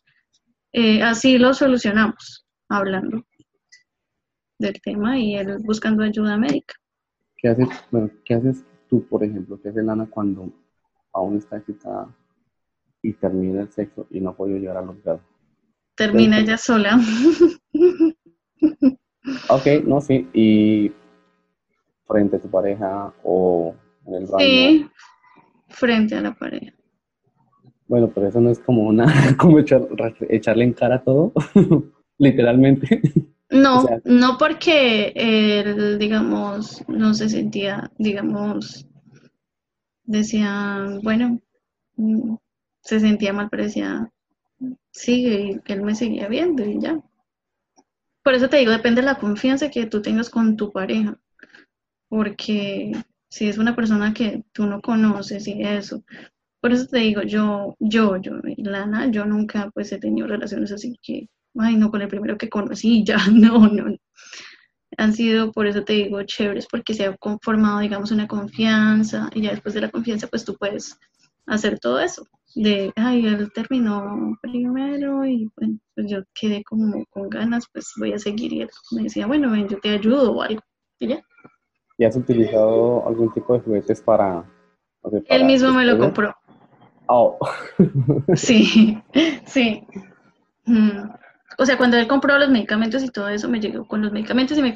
eh, 0.73 1.02
así 1.02 1.38
lo 1.38 1.52
solucionamos, 1.52 2.47
hablando 2.69 3.25
del 4.59 4.81
tema 4.81 5.19
y 5.19 5.37
él 5.37 5.59
buscando 5.64 6.02
ayuda 6.02 6.38
médica. 6.38 6.75
¿Qué 7.37 7.49
haces, 7.49 7.69
bueno, 7.90 8.11
¿qué 8.25 8.35
haces 8.35 8.64
tú, 8.88 9.07
por 9.07 9.23
ejemplo? 9.23 9.61
¿Qué 9.61 9.69
hace 9.69 9.83
Lana 9.83 10.07
cuando 10.09 10.50
aún 11.12 11.37
está 11.37 11.59
excitada 11.59 12.09
y 13.02 13.12
termina 13.12 13.61
el 13.61 13.71
sexo 13.71 14.07
y 14.11 14.21
no 14.21 14.31
ha 14.31 14.37
podido 14.37 14.59
llegar 14.59 14.78
a 14.78 14.83
los 14.83 15.02
grados? 15.02 15.23
termina 15.97 16.38
ella 16.38 16.57
sola. 16.57 17.00
ok, 19.49 19.66
no, 19.85 20.00
sí. 20.00 20.28
¿Y 20.33 20.93
frente 22.06 22.36
a 22.36 22.40
tu 22.40 22.48
pareja 22.48 23.12
o 23.22 23.75
en 24.06 24.14
el 24.14 24.26
baño? 24.26 24.38
Sí, 24.38 24.90
frente 25.68 26.14
a 26.14 26.20
la 26.22 26.34
pareja. 26.34 26.72
Bueno, 27.88 28.10
pero 28.12 28.28
eso 28.28 28.40
no 28.40 28.50
es 28.50 28.58
como 28.58 28.82
una, 28.82 29.06
como 29.38 29.58
echarle 29.58 30.64
en 30.64 30.72
cara 30.72 31.02
todo, 31.02 31.32
literalmente. 32.18 33.00
No, 33.50 33.84
no 34.04 34.38
porque 34.38 35.12
él, 35.14 35.98
digamos, 35.98 36.84
no 36.88 37.14
se 37.14 37.28
sentía, 37.28 37.92
digamos, 37.96 38.88
decía, 40.04 40.98
bueno, 41.02 41.40
mm, 41.96 42.34
se 42.80 43.00
sentía 43.00 43.32
mal, 43.32 43.48
pero 43.50 43.64
decía, 43.64 44.10
sigue 44.90 45.40
y 45.40 45.60
que 45.60 45.75
él 45.75 45.82
me 45.82 45.94
seguía 45.94 46.28
viendo 46.28 46.64
y 46.64 46.80
ya. 46.80 47.00
por 48.22 48.34
eso 48.34 48.48
te 48.48 48.56
digo, 48.56 48.72
depende 48.72 49.00
de 49.02 49.06
la 49.06 49.18
confianza 49.18 49.70
que 49.70 49.86
tú 49.86 50.02
tengas 50.02 50.28
con 50.30 50.56
tu 50.56 50.72
pareja. 50.72 51.16
Porque 52.08 52.92
si 53.28 53.48
es 53.48 53.58
una 53.58 53.76
persona 53.76 54.14
que 54.14 54.44
tú 54.52 54.66
no 54.66 54.80
conoces 54.80 55.46
y 55.48 55.62
eso. 55.62 56.02
Por 56.60 56.72
eso 56.72 56.86
te 56.86 56.98
digo, 56.98 57.22
yo, 57.22 57.76
yo, 57.80 58.16
yo, 58.16 58.32
Lana, 58.58 59.10
yo 59.10 59.25
nunca 59.26 59.70
pues 59.75 59.92
he 59.92 59.98
tenido 59.98 60.26
relaciones 60.26 60.72
así 60.72 60.98
que, 61.02 61.28
ay, 61.58 61.76
no, 61.76 61.90
con 61.90 62.02
el 62.02 62.08
primero 62.08 62.38
que 62.38 62.48
conocí, 62.48 63.04
ya, 63.06 63.18
no, 63.28 63.68
no. 63.68 63.96
Han 64.98 65.12
sido, 65.12 65.52
por 65.52 65.66
eso 65.66 65.84
te 65.84 65.92
digo, 65.94 66.22
chéveres, 66.22 66.66
porque 66.70 66.94
se 66.94 67.06
ha 67.06 67.16
conformado, 67.16 67.80
digamos, 67.80 68.10
una 68.10 68.26
confianza, 68.26 69.28
y 69.34 69.42
ya 69.42 69.50
después 69.50 69.75
de 69.75 69.82
la 69.82 69.90
confianza, 69.90 70.26
pues 70.28 70.44
tú 70.44 70.56
puedes 70.56 70.98
hacer 71.46 71.78
todo 71.78 72.00
eso. 72.00 72.26
De, 72.54 72.92
ay, 72.96 73.26
él 73.26 73.52
terminó 73.52 74.38
primero 74.40 75.26
y 75.26 75.50
bueno, 75.56 75.78
pues 75.94 76.10
yo 76.10 76.22
quedé 76.34 76.64
como 76.64 77.04
con 77.10 77.28
ganas, 77.28 77.66
pues 77.72 77.92
voy 77.98 78.12
a 78.14 78.18
seguir. 78.18 78.52
Y 78.52 78.62
él 78.62 78.70
me 78.92 79.02
decía, 79.04 79.26
bueno, 79.26 79.50
ven, 79.50 79.68
yo 79.68 79.78
te 79.78 79.90
ayudo 79.90 80.32
o 80.32 80.42
algo. 80.42 80.62
Y 80.98 81.08
ya. 81.08 81.22
¿Y 81.98 82.04
has 82.04 82.16
utilizado 82.16 83.06
algún 83.06 83.32
tipo 83.32 83.54
de 83.54 83.60
juguetes 83.60 84.00
para... 84.00 84.44
Él 85.28 85.44
mismo 85.44 85.72
me 85.72 85.84
lo 85.84 85.98
compró. 85.98 86.34
Oh. 87.08 87.38
sí, 88.34 89.00
sí. 89.46 89.86
Mm. 90.64 91.10
O 91.58 91.64
sea, 91.64 91.78
cuando 91.78 91.96
él 91.96 92.06
compró 92.06 92.38
los 92.38 92.50
medicamentos 92.50 93.02
y 93.02 93.08
todo 93.08 93.28
eso, 93.28 93.48
me 93.48 93.60
llegó 93.60 93.86
con 93.86 94.02
los 94.02 94.12
medicamentos 94.12 94.58
y 94.58 94.62
me 94.62 94.74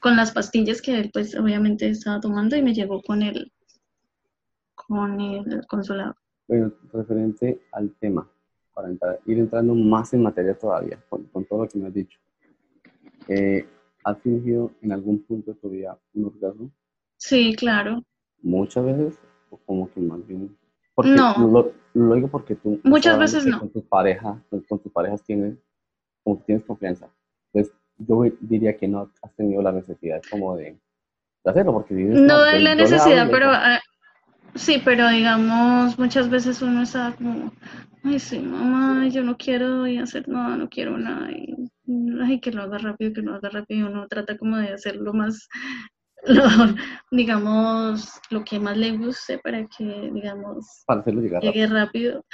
con 0.00 0.16
las 0.16 0.32
pastillas 0.32 0.82
que 0.82 0.98
él, 0.98 1.10
pues, 1.12 1.34
obviamente 1.36 1.88
estaba 1.88 2.20
tomando 2.20 2.56
y 2.56 2.62
me 2.62 2.74
llegó 2.74 3.00
con 3.02 3.22
el, 3.22 3.50
con 4.74 5.20
el 5.20 5.66
consolador. 5.66 6.16
Bueno, 6.48 6.72
referente 6.92 7.62
al 7.72 7.94
tema, 8.00 8.28
para 8.74 8.90
ir 9.26 9.38
entrando 9.38 9.74
más 9.74 10.12
en 10.12 10.22
materia 10.22 10.58
todavía, 10.58 10.98
con, 11.08 11.44
todo 11.44 11.62
lo 11.62 11.68
que 11.68 11.78
me 11.78 11.86
has 11.86 11.94
dicho. 11.94 12.18
Eh, 13.28 13.66
¿Has 14.04 14.18
fingido 14.22 14.70
en 14.82 14.92
algún 14.92 15.22
punto 15.22 15.52
de 15.52 15.58
tu 15.58 15.70
vida 15.70 15.98
un 16.14 16.26
orgasmo? 16.26 16.70
Sí, 17.16 17.54
claro. 17.56 18.02
¿Muchas 18.42 18.84
veces? 18.84 19.18
¿O 19.50 19.56
como 19.58 19.90
que 19.90 20.00
más 20.00 20.26
bien? 20.26 20.56
Porque 20.94 21.10
no. 21.10 21.72
Lo, 21.94 22.14
digo 22.14 22.28
porque 22.28 22.54
tú... 22.54 22.80
Muchas 22.84 23.18
veces 23.18 23.46
no. 23.46 23.60
Con 23.60 23.70
tu 23.70 23.82
pareja, 23.82 24.42
con 24.50 24.78
tus 24.78 24.92
parejas 24.92 25.22
tienes, 25.22 25.56
como 26.22 26.38
que 26.38 26.44
tienes 26.44 26.64
confianza. 26.64 27.08
Entonces, 27.52 27.74
yo 27.98 28.22
diría 28.40 28.76
que 28.76 28.88
no 28.88 29.10
has 29.22 29.34
tenido 29.34 29.62
la 29.62 29.72
necesidad 29.72 30.22
como 30.30 30.56
de, 30.56 30.78
hacerlo, 31.44 31.72
porque 31.72 31.94
No 31.94 32.36
hay 32.36 32.62
la 32.62 32.74
necesidad, 32.74 33.28
pero... 33.30 33.50
Ah, 33.50 33.80
sí, 34.54 34.80
pero 34.84 35.08
digamos, 35.08 35.98
muchas 35.98 36.28
veces 36.28 36.62
uno 36.62 36.82
está 36.82 37.14
como, 37.16 37.52
ay, 38.04 38.18
sí, 38.18 38.38
mamá, 38.38 39.08
yo 39.08 39.22
no 39.22 39.36
quiero 39.36 39.84
hacer 40.02 40.28
nada, 40.28 40.56
no 40.56 40.68
quiero 40.68 40.98
nada. 40.98 41.30
Y 41.32 41.68
ay, 42.22 42.40
que 42.40 42.52
lo 42.52 42.62
haga 42.62 42.78
rápido, 42.78 43.12
que 43.12 43.22
lo 43.22 43.34
haga 43.34 43.48
rápido, 43.50 43.88
uno 43.88 44.06
trata 44.08 44.36
como 44.36 44.56
de 44.56 44.72
hacerlo 44.72 45.12
más, 45.12 45.48
digamos, 47.10 48.20
lo 48.30 48.44
que 48.44 48.60
más 48.60 48.76
le 48.76 48.96
guste 48.96 49.38
para 49.38 49.66
que, 49.66 50.10
digamos, 50.12 50.84
para 50.86 51.00
hacerlo 51.00 51.22
llegar 51.22 51.42
llegue 51.42 51.66
rápido. 51.66 52.24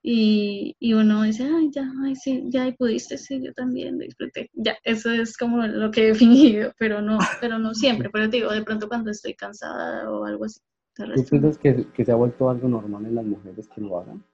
Y, 0.00 0.76
y, 0.78 0.94
uno 0.94 1.22
dice, 1.24 1.42
ay, 1.42 1.70
ya, 1.72 1.90
ay, 2.04 2.14
sí, 2.14 2.44
ya, 2.46 2.66
y 2.68 2.72
pudiste, 2.72 3.18
sí, 3.18 3.42
yo 3.42 3.52
también 3.52 3.98
disfruté. 3.98 4.48
Ya, 4.54 4.76
eso 4.84 5.10
es 5.10 5.36
como 5.36 5.66
lo 5.66 5.90
que 5.90 6.10
he 6.10 6.14
fingido, 6.14 6.72
pero 6.78 7.02
no, 7.02 7.18
pero 7.40 7.58
no 7.58 7.74
siempre, 7.74 8.08
pero 8.08 8.28
digo, 8.28 8.50
de 8.52 8.62
pronto 8.62 8.88
cuando 8.88 9.10
estoy 9.10 9.34
cansada 9.34 10.10
o 10.10 10.24
algo 10.24 10.44
así. 10.44 10.60
¿Tú 10.94 11.24
piensas 11.24 11.58
que, 11.58 11.86
que 11.92 12.04
se 12.04 12.12
ha 12.12 12.16
vuelto 12.16 12.48
algo 12.48 12.68
normal 12.68 13.06
en 13.06 13.14
las 13.16 13.24
mujeres 13.24 13.68
que 13.68 13.80
lo 13.80 13.98
hagan? 13.98 14.24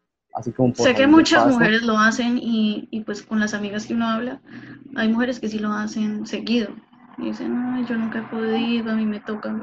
Sé 0.42 0.94
que 0.94 1.06
muchas 1.06 1.46
mujeres 1.46 1.82
lo 1.82 1.96
hacen 1.96 2.38
y, 2.38 2.88
y, 2.90 3.02
pues 3.02 3.22
con 3.22 3.38
las 3.38 3.54
amigas 3.54 3.86
que 3.86 3.94
uno 3.94 4.08
habla, 4.08 4.40
hay 4.96 5.08
mujeres 5.08 5.38
que 5.38 5.48
sí 5.48 5.58
lo 5.58 5.72
hacen 5.72 6.26
seguido. 6.26 6.74
Y 7.18 7.26
dicen, 7.26 7.56
ay, 7.56 7.84
yo 7.86 7.96
nunca 7.96 8.18
he 8.18 8.22
podido, 8.22 8.90
a 8.90 8.96
mí 8.96 9.06
me 9.06 9.20
toca 9.20 9.54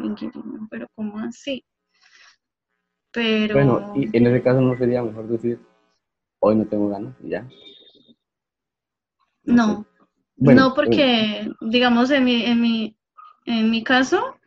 pero 0.70 0.88
¿cómo 0.96 1.20
así? 1.20 1.66
Pero... 3.12 3.56
Bueno, 3.56 3.94
y 3.96 4.16
en 4.16 4.28
ese 4.28 4.42
caso 4.42 4.62
no 4.62 4.78
sería 4.78 5.04
mejor 5.04 5.28
decir, 5.28 5.60
hoy 6.40 6.56
no 6.56 6.66
tengo 6.66 6.88
ganas 6.88 7.14
y 7.22 7.30
ya. 7.30 7.46
No, 9.44 9.86
no, 10.38 10.74
porque, 10.74 11.52
digamos, 11.60 12.12
en 12.12 12.24
mi, 12.24 12.46
en, 12.46 12.62
mi, 12.62 12.98
en 13.46 13.70
mi 13.70 13.84
caso, 13.84 14.38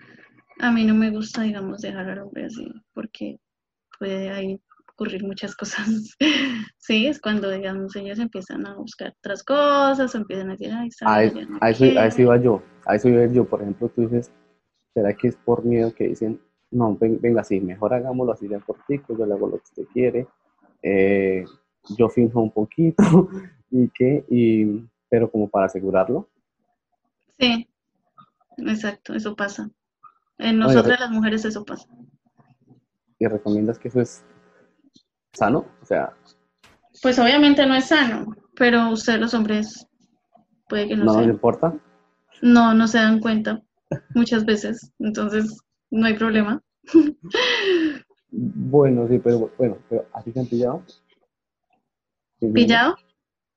a 0.61 0.71
mí 0.71 0.85
no 0.85 0.95
me 0.95 1.11
gusta, 1.11 1.43
digamos, 1.43 1.83
dejar 1.83 2.09
al 2.09 2.21
hombre 2.21 2.47
así, 2.47 2.73
porque 2.95 3.39
puede 3.99 4.31
ahí 4.31 4.59
ocurrir 4.95 5.25
muchas 5.25 5.55
cosas. 5.55 5.87
sí, 6.79 7.07
es 7.07 7.21
cuando, 7.21 7.51
digamos, 7.51 7.95
ellos 7.97 8.19
empiezan 8.19 8.67
a 8.67 8.75
buscar 8.77 9.13
otras 9.19 9.43
cosas, 9.43 10.15
empiezan 10.15 10.49
a 10.49 10.53
decir, 10.53 10.73
ay, 10.73 10.89
a, 11.61 11.71
eso, 11.71 11.85
iba 12.23 12.37
yo, 12.37 12.63
a 12.87 12.95
eso 12.95 13.09
iba 13.09 13.27
yo. 13.27 13.45
Por 13.45 13.63
ejemplo, 13.63 13.89
tú 13.89 14.03
dices, 14.03 14.31
¿será 14.93 15.13
que 15.15 15.29
es 15.29 15.37
por 15.37 15.65
miedo 15.65 15.95
que 15.95 16.09
dicen, 16.09 16.41
no, 16.71 16.97
venga, 16.99 17.45
sí, 17.45 17.61
mejor 17.61 17.95
hagámoslo 17.95 18.33
así 18.33 18.49
de 18.49 18.61
cortico, 18.61 19.17
yo 19.17 19.27
le 19.27 19.35
hago 19.35 19.49
lo 19.49 19.59
que 19.59 19.65
usted 19.65 19.85
quiere, 19.93 20.27
eh, 20.83 21.45
yo 21.97 22.09
finjo 22.09 22.41
un 22.41 22.51
poquito, 22.51 22.97
y 23.71 23.89
qué, 23.89 24.25
y, 24.29 24.85
pero 25.09 25.31
como 25.31 25.49
para 25.49 25.67
asegurarlo. 25.67 26.29
Sí, 27.39 27.69
exacto, 28.59 29.15
eso 29.15 29.37
pasa. 29.37 29.71
En 30.39 30.59
nosotras 30.59 30.99
las 30.99 31.11
mujeres 31.11 31.45
eso 31.45 31.65
pasa. 31.65 31.89
¿Y 33.21 33.27
recomiendas 33.27 33.79
que 33.79 33.87
eso 33.89 34.01
es 34.01 34.25
sano? 35.35 35.67
O 35.83 35.85
sea... 35.85 36.15
Pues 37.03 37.19
obviamente 37.19 37.67
no 37.67 37.75
es 37.75 37.87
sano, 37.87 38.35
pero 38.55 38.91
ustedes 38.91 39.21
los 39.21 39.35
hombres 39.35 39.87
puede 40.69 40.89
que 40.89 40.97
no 40.97 41.05
¿No 41.05 41.21
les 41.21 41.31
importa? 41.31 41.75
No, 42.41 42.75
no 42.75 42.87
se 42.87 42.99
dan 42.99 43.21
cuenta 43.21 43.63
muchas 44.15 44.45
veces, 44.45 44.93
entonces 44.99 45.63
no 45.91 46.07
hay 46.07 46.15
problema. 46.15 46.63
bueno, 48.31 49.09
sí, 49.09 49.19
pero 49.19 49.51
bueno, 49.59 49.79
pero 49.89 50.07
¿así 50.13 50.33
se 50.33 50.41
han 50.41 50.47
pillado? 50.47 50.83
¿Pillado? 52.53 52.97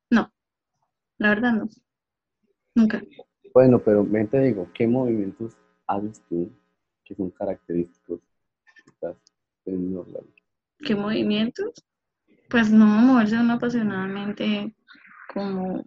No, 0.09 0.31
la 1.17 1.29
verdad 1.29 1.53
no. 1.53 1.69
Nunca. 2.75 3.01
Bueno, 3.53 3.79
pero 3.79 4.05
ven 4.05 4.27
te 4.27 4.39
digo, 4.39 4.69
¿qué 4.73 4.87
movimientos 4.87 5.57
haces 5.87 6.21
tú 6.29 6.51
que 7.03 7.15
son 7.15 7.31
característicos 7.31 8.19
¿Qué 10.87 10.95
movimientos? 10.95 11.85
Pues 12.49 12.71
no, 12.71 12.85
moverse 12.85 13.37
uno 13.37 13.55
apasionadamente 13.55 14.73
como 15.33 15.83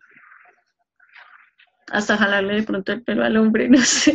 hasta 1.91 2.19
jalarle 2.19 2.57
de 2.57 2.63
pronto 2.65 2.93
el 2.93 3.03
pelo 3.03 3.25
al 3.25 3.39
hombre, 3.39 3.67
no 3.71 3.79
sé. 3.79 4.15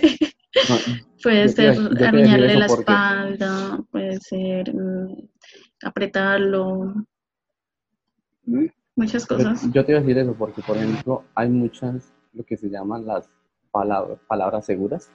puede 1.24 1.50
ser 1.50 1.76
arruñarle 2.06 2.56
la 2.56 2.68
espalda, 2.68 3.80
puede 3.90 4.20
ser 4.20 4.76
mm, 4.76 5.28
apretarlo, 5.84 6.94
muchas 8.96 9.26
cosas. 9.26 9.68
Yo 9.74 9.84
te 9.84 9.92
iba 9.92 10.00
a 10.00 10.04
decir 10.04 10.20
eso 10.20 10.36
porque, 10.38 10.62
por 10.62 10.78
ejemplo, 10.78 11.24
hay 11.34 11.50
muchas, 11.50 12.14
lo 12.34 12.46
que 12.46 12.58
se 12.58 12.70
llaman 12.70 13.08
las 13.08 13.28
palabras, 13.72 14.20
palabras 14.28 14.68
seguras, 14.68 15.12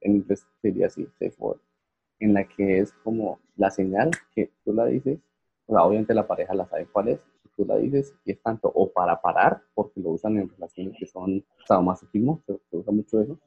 en 0.00 0.16
inglés 0.16 0.46
sería 0.62 0.86
así, 0.86 1.06
safe 1.18 1.34
word 1.36 1.60
en 2.20 2.34
la 2.34 2.44
que 2.44 2.80
es 2.80 2.92
como 3.04 3.40
la 3.56 3.70
señal 3.70 4.10
que 4.34 4.50
tú 4.64 4.72
la 4.72 4.86
dices, 4.86 5.18
obviamente 5.66 6.14
la 6.14 6.26
pareja 6.26 6.54
la 6.54 6.66
sabe 6.66 6.86
cuál 6.86 7.08
es, 7.08 7.20
tú 7.56 7.64
la 7.64 7.76
dices 7.76 8.14
y 8.24 8.32
es 8.32 8.42
tanto 8.42 8.70
o 8.74 8.92
para 8.92 9.20
parar, 9.20 9.62
porque 9.74 10.00
lo 10.00 10.10
usan 10.10 10.36
en 10.36 10.48
relaciones 10.48 10.96
que 10.98 11.06
son 11.06 11.44
sadomasoquismo, 11.66 12.42
se, 12.46 12.58
se 12.70 12.76
usa 12.76 12.92
mucho 12.92 13.20
eso, 13.20 13.38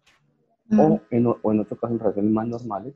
o, 0.71 0.99
en, 1.09 1.25
o 1.25 1.51
en 1.51 1.59
otro 1.59 1.77
caso 1.77 1.93
en 1.93 1.99
relaciones 1.99 2.31
más 2.31 2.47
normales, 2.47 2.95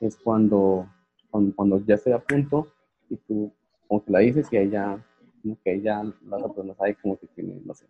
es 0.00 0.16
cuando, 0.16 0.88
cuando, 1.30 1.84
ya 1.86 1.94
estoy 1.94 2.12
a 2.12 2.18
punto 2.18 2.68
y 3.08 3.16
tú 3.16 3.52
como 3.86 4.04
que 4.04 4.12
la 4.12 4.18
dices 4.20 4.48
y 4.52 4.56
ella, 4.56 5.04
como 5.42 5.58
que 5.62 5.74
ella, 5.74 6.02
la 6.02 6.36
otra 6.36 6.48
persona 6.48 6.74
sabe 6.74 6.96
como 6.96 7.18
que 7.18 7.26
tiene, 7.28 7.60
no 7.64 7.74
sé, 7.74 7.86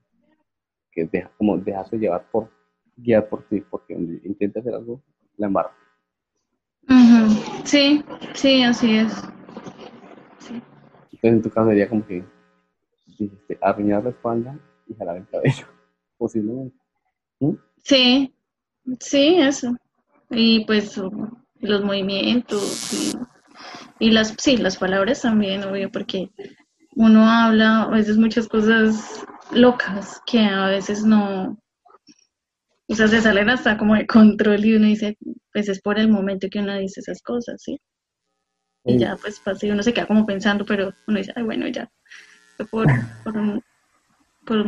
que 0.93 1.07
deja, 1.07 1.31
como 1.39 1.57
dejarse 1.57 1.99
llevar 1.99 2.31
por, 2.31 2.51
guiar 2.97 3.29
por 3.29 3.43
ti, 3.45 3.61
porque 3.61 3.95
intenta 3.95 4.61
hacer 4.61 4.75
algo, 4.75 5.01
la 5.37 5.47
embarra. 5.47 5.73
Sí, 7.65 8.05
sí, 8.35 8.63
así 8.63 8.97
es. 8.99 9.13
Entonces 10.51 11.23
en 11.23 11.43
tu 11.43 11.51
caso 11.51 11.69
sería 11.69 11.89
como 11.89 12.07
que 12.07 12.25
dijiste 13.07 13.59
arruinar 13.61 14.05
la 14.05 14.11
espalda 14.11 14.59
y 14.87 14.95
jalar 14.95 15.17
el 15.17 15.29
cabello, 15.29 15.67
posiblemente. 16.19 16.77
¿Mm? 17.41 17.55
Sí, 17.83 18.35
sí, 19.01 19.37
eso. 19.41 19.75
Y 20.31 20.65
pues 20.67 21.01
los 21.61 21.85
movimientos 21.85 23.17
y, 23.99 24.11
las, 24.11 24.35
sí, 24.39 24.57
las 24.57 24.77
palabras 24.77 25.23
también, 25.23 25.65
obvio, 25.65 25.91
porque 25.91 26.31
uno 26.97 27.29
habla 27.29 27.83
a 27.83 27.89
veces 27.89 28.19
muchas 28.19 28.47
cosas 28.47 29.25
locas 29.53 30.21
que 30.27 30.41
a 30.41 30.67
veces 30.67 31.05
no, 31.05 31.57
o 32.89 32.95
sea, 32.95 33.09
se 33.09 33.21
salen 33.21 33.51
hasta 33.51 33.77
como 33.79 33.95
de 33.95 34.07
control 34.07 34.65
y 34.65 34.75
uno 34.77 34.87
dice, 34.87 35.17
pues 35.53 35.69
es 35.69 35.81
por 35.81 35.99
el 35.99 36.09
momento 36.09 36.49
que 36.51 36.61
uno 36.61 36.77
dice 36.79 37.01
esas 37.01 37.23
cosas, 37.23 37.61
¿sí? 37.63 37.79
Y 38.87 38.99
ya 38.99 39.17
pues 39.17 39.41
pasa 39.41 39.67
y 39.67 39.71
uno 39.71 39.83
se 39.83 39.93
queda 39.95 40.07
como 40.07 40.27
pensando, 40.27 40.65
pero 40.67 40.93
uno 41.07 41.19
dice, 41.19 41.33
ay, 41.37 41.43
bueno, 41.45 41.67
ya, 41.69 41.91
por, 42.71 42.87
por 43.25 43.37
un 43.37 43.63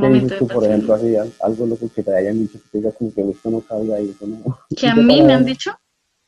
¿Qué 0.01 0.07
momento 0.07 0.35
dices 0.35 0.49
de 0.49 0.55
por 0.55 0.65
ejemplo, 0.65 0.95
así, 0.95 1.17
al- 1.17 1.33
algo 1.43 1.67
loco 1.67 1.91
que 1.95 2.03
te 2.03 2.15
hayan 2.15 2.39
dicho 2.39 2.59
que 2.63 2.69
te 2.71 2.79
digas 2.79 2.95
como 2.97 3.13
que 3.15 3.31
esto 3.31 3.51
no 3.51 3.61
cabe 3.61 3.95
ahí, 3.95 4.09
eso 4.11 4.27
no? 4.27 4.59
Que 4.77 4.89
a 4.89 4.95
mí 4.97 5.23
me 5.23 5.35
han 5.35 5.45
dicho 5.45 5.73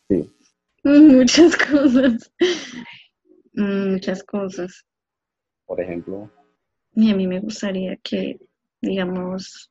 Sí. 0.09 0.31
muchas 0.85 1.57
cosas. 1.57 2.31
Mm, 3.55 3.93
Muchas 3.95 4.23
cosas. 4.23 4.85
Por 5.67 5.81
ejemplo, 5.81 6.31
Y 6.95 7.11
a 7.11 7.17
mí 7.17 7.27
me 7.27 7.41
gustaría 7.41 7.97
que, 7.97 8.39
digamos, 8.81 9.71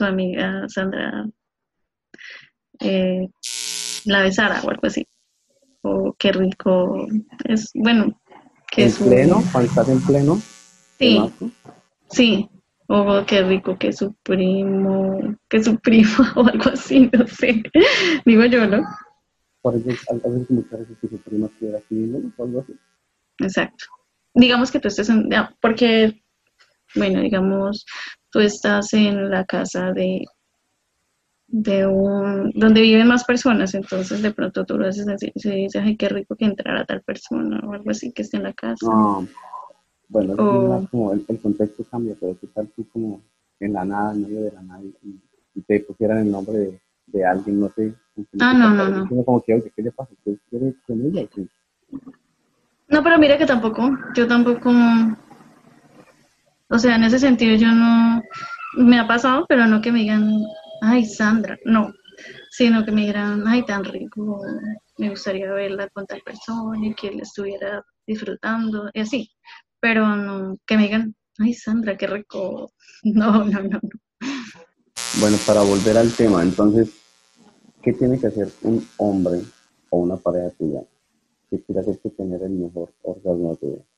su 0.00 0.04
amiga 0.06 0.66
Sandra 0.68 1.28
eh, 2.80 3.28
la 4.06 4.22
besara 4.22 4.62
o 4.62 4.70
algo 4.70 4.86
así. 4.86 5.06
O 5.82 6.14
qué 6.18 6.32
rico 6.32 7.06
es, 7.44 7.70
bueno, 7.74 8.18
que 8.70 8.84
en 8.84 8.92
su... 8.92 9.04
pleno, 9.04 9.42
cuando 9.52 9.68
estás 9.68 9.88
en 9.90 10.00
pleno, 10.00 10.40
Sí, 10.98 11.18
sí. 12.10 12.50
O 12.88 13.24
qué 13.26 13.42
rico 13.42 13.78
que 13.78 13.92
su 13.92 14.14
primo, 14.22 15.36
que 15.48 15.62
su 15.62 15.78
prima 15.78 16.32
o 16.36 16.46
algo 16.46 16.70
así, 16.70 17.10
no 17.12 17.26
sé. 17.26 17.62
Digo 18.24 18.44
yo, 18.46 18.66
¿no? 18.66 18.82
por 19.62 19.76
eso 19.76 19.90
a 20.08 20.28
veces 20.28 20.50
muchas 20.50 20.80
veces 20.80 20.96
que 20.98 21.08
su 21.08 21.18
prima 21.18 21.46
estuviera 21.46 21.78
aquí 21.78 22.10
o 22.36 22.44
algo 22.44 22.60
así. 22.60 22.74
Exacto. 23.40 23.84
Digamos 24.34 24.70
que 24.70 24.80
tú 24.80 24.88
estés 24.88 25.10
en, 25.10 25.28
porque, 25.60 26.22
bueno, 26.94 27.20
digamos, 27.20 27.84
tú 28.30 28.40
estás 28.40 28.92
en 28.94 29.30
la 29.30 29.44
casa 29.44 29.92
de, 29.92 30.24
de 31.48 31.86
un, 31.86 32.50
donde 32.54 32.80
viven 32.80 33.08
más 33.08 33.24
personas, 33.24 33.74
entonces 33.74 34.22
de 34.22 34.32
pronto 34.32 34.64
tú 34.64 34.78
lo 34.78 34.86
haces 34.86 35.08
así, 35.08 35.32
y 35.34 35.50
dices, 35.64 35.82
ay, 35.84 35.96
qué 35.96 36.08
rico 36.08 36.36
que 36.36 36.44
entrara 36.44 36.84
tal 36.84 37.02
persona 37.02 37.60
o 37.66 37.72
algo 37.72 37.90
así 37.90 38.12
que 38.12 38.22
esté 38.22 38.36
en 38.36 38.44
la 38.44 38.52
casa. 38.52 38.86
No, 38.86 39.26
bueno, 40.08 40.34
O- 40.38 40.86
como 40.90 41.12
el, 41.12 41.24
el 41.28 41.40
contexto 41.40 41.84
cambia, 41.90 42.16
pero 42.18 42.36
qué 42.40 42.46
tal 42.48 42.68
tú 42.68 42.86
como 42.88 43.20
en 43.58 43.72
la 43.72 43.84
nada, 43.84 44.12
en 44.12 44.22
medio 44.22 44.42
de 44.42 44.52
la 44.52 44.62
nada, 44.62 44.82
y, 44.82 45.20
y 45.54 45.60
te 45.62 45.80
pusieran 45.80 46.18
el 46.18 46.30
nombre 46.30 46.58
de, 46.58 46.80
de 47.06 47.24
alguien, 47.24 47.60
no 47.60 47.68
sé. 47.74 47.94
Ah, 48.40 48.52
no, 48.52 48.70
no, 48.70 48.88
no. 48.88 49.24
como 49.24 49.42
que, 49.42 49.72
¿qué 49.74 49.82
le 49.82 49.92
pasa? 49.92 50.12
¿Usted 50.12 50.38
quiere 50.48 50.74
con 50.86 51.00
ella? 51.06 51.26
qué? 51.34 51.46
No, 52.88 53.02
pero 53.02 53.18
mira 53.18 53.38
que 53.38 53.46
tampoco, 53.46 53.90
yo 54.14 54.26
tampoco, 54.26 54.70
o 56.70 56.78
sea, 56.78 56.96
en 56.96 57.04
ese 57.04 57.18
sentido 57.18 57.56
yo 57.56 57.72
no, 57.72 58.22
me 58.76 58.98
ha 58.98 59.06
pasado, 59.06 59.44
pero 59.48 59.66
no 59.66 59.80
que 59.80 59.92
me 59.92 60.00
digan, 60.00 60.44
ay, 60.82 61.04
Sandra, 61.04 61.58
no, 61.64 61.92
sino 62.50 62.84
que 62.84 62.92
me 62.92 63.06
digan, 63.06 63.46
ay, 63.46 63.64
tan 63.64 63.84
rico, 63.84 64.40
me 64.98 65.10
gustaría 65.10 65.50
verla 65.52 65.88
con 65.88 66.06
tal 66.06 66.20
persona 66.22 66.86
y 66.86 66.94
que 66.94 67.08
él 67.08 67.20
estuviera 67.20 67.84
disfrutando, 68.06 68.88
y 68.94 69.00
así, 69.00 69.30
pero 69.80 70.16
no, 70.16 70.56
que 70.66 70.76
me 70.76 70.84
digan, 70.84 71.14
ay, 71.38 71.54
Sandra, 71.54 71.96
qué 71.96 72.06
rico, 72.06 72.72
no, 73.02 73.44
no, 73.44 73.62
no, 73.62 73.68
no. 73.70 73.80
Bueno, 75.20 75.36
para 75.46 75.62
volver 75.62 75.98
al 75.98 76.12
tema, 76.12 76.42
entonces, 76.42 76.90
¿qué 77.82 77.92
tiene 77.92 78.18
que 78.18 78.28
hacer 78.28 78.48
un 78.62 78.86
hombre 78.98 79.40
o 79.90 79.98
una 79.98 80.16
pareja 80.16 80.50
tuya 80.50 80.82
que 81.50 81.60
quiera 81.62 81.80
hacerte 81.80 82.10
tener 82.10 82.42
el 82.42 82.50
mejor 82.50 82.92
orgasmo 83.02 83.50
de 83.50 83.56
tu 83.56 83.66
vida? 83.72 83.89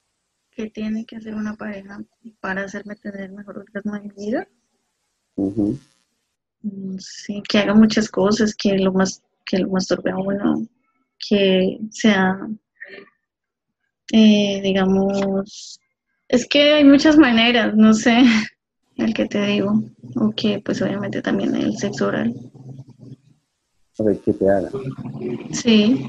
¿Qué 0.55 0.69
tiene 0.71 1.07
que 1.07 1.17
hacer 1.17 1.35
una 1.35 1.55
pareja 1.55 1.99
para 2.41 2.65
hacerme 2.65 2.95
tener 2.97 3.23
el 3.23 3.33
mejor 3.33 3.59
orgasmo 3.59 3.95
de 3.95 4.01
mi 4.03 4.27
vida? 4.27 4.49
Ujú. 5.37 5.79
Mm, 6.63 6.97
Sí, 6.99 7.43
que 7.49 7.59
haga 7.59 7.75
muchas 7.75 8.09
cosas, 8.11 8.55
que 8.55 8.77
lo 8.79 8.93
más, 8.93 9.23
que 9.47 9.59
lo 9.59 9.69
masturbe 9.71 10.11
a 10.11 10.17
uno, 10.19 10.67
que 11.19 11.79
sea, 11.91 12.37
eh, 14.13 14.61
digamos, 14.63 15.81
es 16.29 16.47
que 16.47 16.75
hay 16.75 16.85
muchas 16.85 17.17
maneras, 17.17 17.75
no 17.75 17.95
sé, 17.95 18.23
el 18.97 19.15
que 19.15 19.27
te 19.27 19.47
digo, 19.47 19.83
o 20.17 20.33
que 20.33 20.61
pues 20.61 20.83
obviamente 20.83 21.23
también 21.23 21.55
el 21.57 21.77
sexo 21.79 22.09
oral, 22.09 22.35
O 23.99 24.05
sea, 24.05 24.21
que 24.23 24.33
te 24.33 24.49
haga. 24.49 24.71
sí, 25.53 26.07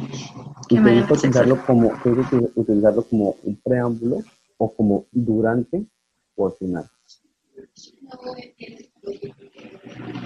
¿Y 0.69 0.75
que 0.75 0.79
oral. 0.79 1.11
utilizarlo 1.19 1.65
como, 1.65 1.89
gusta 1.89 2.09
util- 2.37 2.51
utilizarlo 2.55 3.03
como 3.03 3.35
un 3.43 3.55
preámbulo 3.57 4.17
o 4.57 4.73
como 4.73 5.05
durante 5.11 5.85
o 6.35 6.47
al 6.47 6.53
final? 6.53 6.89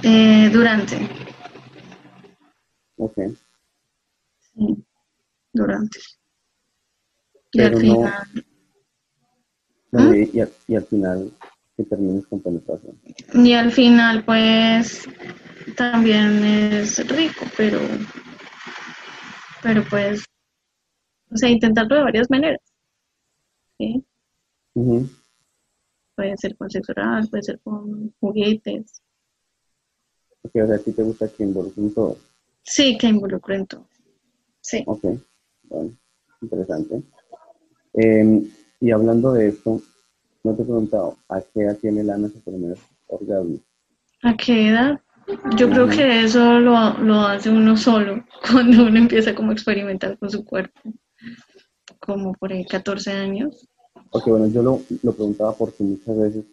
Eh, 0.04 0.50
durante, 0.54 0.98
Ok. 2.98 3.18
sí, 4.54 4.84
durante. 5.54 6.00
Y 7.54 7.62
al 7.62 7.72
Pero 7.72 7.80
no- 7.80 7.96
final, 7.96 8.24
Bueno, 9.92 10.10
¿Mm? 10.12 10.16
y, 10.16 10.30
y 10.38 10.40
al, 10.42 10.52
y 10.68 10.76
al 10.76 10.86
final 10.86 11.32
que 11.76 11.84
termines 11.84 12.26
con 12.28 12.40
penetración. 12.42 13.00
y 13.34 13.54
al 13.54 13.72
final 13.72 14.24
pues 14.26 15.08
también 15.76 16.44
es 16.44 17.08
rico, 17.08 17.46
pero, 17.56 17.80
pero 19.62 19.84
pues, 19.90 20.24
o 21.32 21.38
sea, 21.38 21.50
intentarlo 21.50 21.96
de 21.96 22.04
varias 22.04 22.30
maneras. 22.30 22.60
¿sí? 23.78 24.04
Puede 26.16 26.38
ser 26.38 26.56
con 26.58 26.70
sexo 26.70 26.94
oral, 26.94 27.28
puede 27.30 27.44
ser 27.44 27.60
con 27.60 28.14
juguetes. 28.20 29.02
Ok, 30.44 30.56
o 30.64 30.68
sea, 30.68 30.76
a 30.76 30.80
ti 30.80 30.92
te 30.92 31.04
gusta 31.04 31.28
que 31.28 31.44
involucren 31.44 31.94
todo. 31.94 32.18
Sí, 32.64 32.98
que 32.98 33.08
involucro 33.08 33.56
en 33.56 33.68
todo. 33.68 33.88
Sí. 34.62 34.84
Ok, 34.86 35.04
bueno, 35.64 35.98
interesante. 36.42 37.02
Eh, 37.94 38.44
y 38.80 38.92
hablando 38.92 39.34
de 39.34 39.50
esto, 39.50 39.82
no 40.44 40.56
te 40.56 40.62
he 40.62 40.66
preguntado, 40.66 41.18
¿a 41.30 41.42
qué 41.42 41.62
edad 41.62 41.78
tiene 41.78 42.04
Lana 42.04 42.30
su 42.30 42.40
primer 42.42 42.78
orgasmo? 43.08 43.60
¿A 44.24 44.36
qué 44.36 44.70
edad? 44.70 45.00
Yo 45.58 45.70
creo 45.70 45.88
que 45.88 46.24
eso 46.24 46.60
lo, 46.60 46.98
lo 47.00 47.22
hace 47.22 47.50
uno 47.50 47.76
solo, 47.76 48.24
cuando 48.52 48.84
uno 48.86 48.98
empieza 48.98 49.36
como 49.36 49.52
a 49.52 49.54
experimentar 49.54 50.18
con 50.18 50.30
su 50.30 50.46
cuerpo, 50.46 50.80
como 52.00 52.34
por 52.34 52.54
ahí 52.54 52.66
14 52.66 53.12
años. 53.12 53.68
Porque 54.12 54.30
bueno, 54.32 54.48
yo 54.48 54.62
lo, 54.64 54.82
lo 55.04 55.12
preguntaba 55.14 55.54
porque 55.54 55.84
muchas 55.84 56.18
veces, 56.18 56.46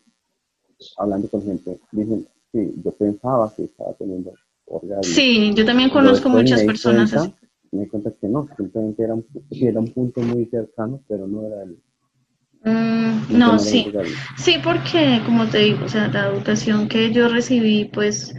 hablando 0.96 1.28
con 1.28 1.42
gente, 1.44 1.78
dicen, 1.92 2.26
sí, 2.52 2.74
yo 2.84 2.90
pensaba 2.92 3.52
que 3.54 3.64
estaba 3.64 3.92
teniendo 3.94 4.32
orgasmo. 4.66 5.02
Sí, 5.04 5.52
yo 5.54 5.64
también 5.64 5.90
conozco 5.90 6.28
muchas 6.28 6.60
me 6.60 6.66
personas 6.66 7.10
cuenta- 7.12 7.28
así. 7.28 7.34
Me 7.70 7.80
di 7.82 7.88
cuenta 7.88 8.12
que 8.20 8.28
no, 8.28 8.48
simplemente 8.56 9.02
era 9.02 9.14
un, 9.14 9.26
era 9.50 9.80
un 9.80 9.88
punto 9.92 10.20
muy 10.20 10.46
cercano, 10.46 11.00
pero 11.08 11.26
no 11.26 11.42
era 11.46 11.62
el... 11.64 11.76
Mm, 12.64 13.38
no 13.38 13.58
sí. 13.58 13.92
Sí, 14.36 14.56
porque 14.62 15.20
como 15.26 15.46
te 15.46 15.58
digo, 15.58 15.84
o 15.84 15.88
sea, 15.88 16.08
la 16.08 16.26
educación 16.28 16.88
que 16.88 17.12
yo 17.12 17.28
recibí, 17.28 17.84
pues, 17.86 18.34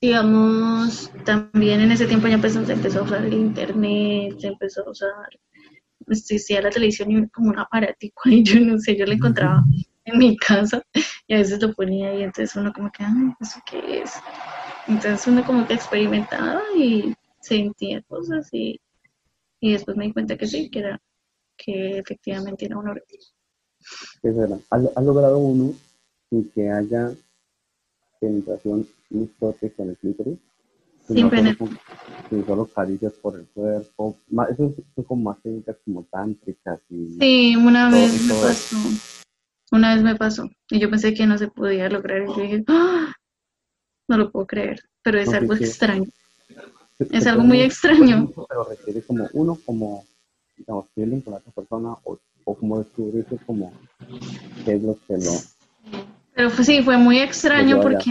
digamos, 0.00 1.10
también 1.24 1.80
en 1.80 1.92
ese 1.92 2.06
tiempo 2.06 2.26
ya 2.26 2.34
empezó, 2.34 2.64
se 2.66 2.72
empezó 2.72 3.00
a 3.00 3.02
usar 3.04 3.24
el 3.24 3.34
internet, 3.34 4.34
se 4.38 4.48
empezó 4.48 4.86
a 4.86 4.90
usar, 4.90 5.28
existía 6.08 6.62
la 6.62 6.70
televisión 6.70 7.12
y 7.12 7.28
como 7.28 7.50
un 7.50 7.58
aparatico 7.58 8.22
ahí, 8.24 8.42
yo 8.44 8.58
no 8.60 8.78
sé, 8.78 8.96
yo 8.96 9.06
lo 9.06 9.12
encontraba 9.12 9.62
en 10.04 10.18
mi 10.18 10.36
casa 10.36 10.82
y 11.28 11.34
a 11.34 11.38
veces 11.38 11.62
lo 11.62 11.72
ponía 11.72 12.10
ahí, 12.10 12.22
entonces 12.24 12.56
uno 12.56 12.72
como 12.72 12.90
que, 12.90 13.04
ay, 13.04 13.32
¿eso 13.40 13.60
qué 13.70 14.02
es? 14.02 14.14
Entonces 14.88 15.26
uno 15.28 15.44
como 15.44 15.64
que 15.66 15.74
experimentaba 15.74 16.60
y 16.76 17.14
sentía 17.40 18.02
cosas 18.02 18.48
y, 18.52 18.80
y 19.60 19.72
después 19.72 19.96
me 19.96 20.06
di 20.06 20.12
cuenta 20.12 20.36
que 20.36 20.46
sí, 20.48 20.68
que 20.70 20.80
era, 20.80 21.00
que 21.56 21.98
efectivamente 21.98 22.64
era 22.66 22.78
un 22.78 22.88
orgasmo. 22.88 23.39
¿Qué 24.22 24.32
será? 24.32 24.58
¿Has, 24.70 24.82
has 24.96 25.04
logrado 25.04 25.38
uno 25.38 25.72
sin 26.28 26.48
que 26.50 26.70
haya 26.70 27.12
penetración 28.20 28.86
ni 29.10 29.26
toque 29.26 29.72
con 29.72 29.90
el 29.90 29.96
clítoris? 29.96 30.38
Sin 31.06 31.16
Sino 31.16 31.30
solo 31.56 32.44
solo 32.46 32.66
caricias 32.66 33.12
por 33.14 33.34
el 33.36 33.46
cuerpo. 33.46 34.16
Eso 34.50 34.74
son 34.94 35.04
como 35.04 35.22
más 35.30 35.42
técnicas 35.42 35.76
como 35.84 36.04
tántricas 36.04 36.78
y... 36.90 37.16
Sí, 37.18 37.56
una 37.56 37.90
Todo- 37.90 38.00
vez 38.00 38.22
me 38.22 38.34
pasó. 38.34 38.76
Una 39.72 39.94
vez 39.94 40.02
me 40.04 40.16
pasó. 40.16 40.50
Y 40.70 40.78
yo 40.78 40.90
pensé 40.90 41.14
que 41.14 41.26
no 41.26 41.38
se 41.38 41.48
podía 41.48 41.88
lograr. 41.88 42.22
Y 42.22 42.40
dije, 42.42 42.64
¡Ah! 42.68 43.12
no 44.08 44.16
lo 44.18 44.30
puedo 44.30 44.46
creer. 44.46 44.80
Pero 45.02 45.18
es 45.18 45.28
No, 45.30 45.36
algo 45.38 45.56
sí, 45.56 45.64
extraño. 45.64 46.04
Se- 46.98 47.08
Es 47.16 47.24
se 47.24 47.30
algo 47.30 47.42
muy 47.44 47.60
extraño. 47.60 48.30
Pero 48.48 48.64
requiere 48.64 49.02
como 49.02 49.28
uno, 49.32 49.58
como, 49.64 50.04
digamos, 50.56 50.86
feeling 50.94 51.20
con 51.22 51.32
la 51.32 51.38
otra 51.38 51.52
persona 51.52 51.96
o, 52.04 52.18
o 52.50 52.54
como 52.56 52.78
descubrirse 52.78 53.36
como 53.46 53.72
qué 54.64 54.74
es 54.74 54.82
lo 54.82 54.98
que 55.06 55.14
lo... 55.14 55.32
Pero 56.34 56.50
fue, 56.50 56.64
sí, 56.64 56.82
fue 56.82 56.96
muy 56.96 57.18
extraño 57.18 57.80
porque, 57.80 58.10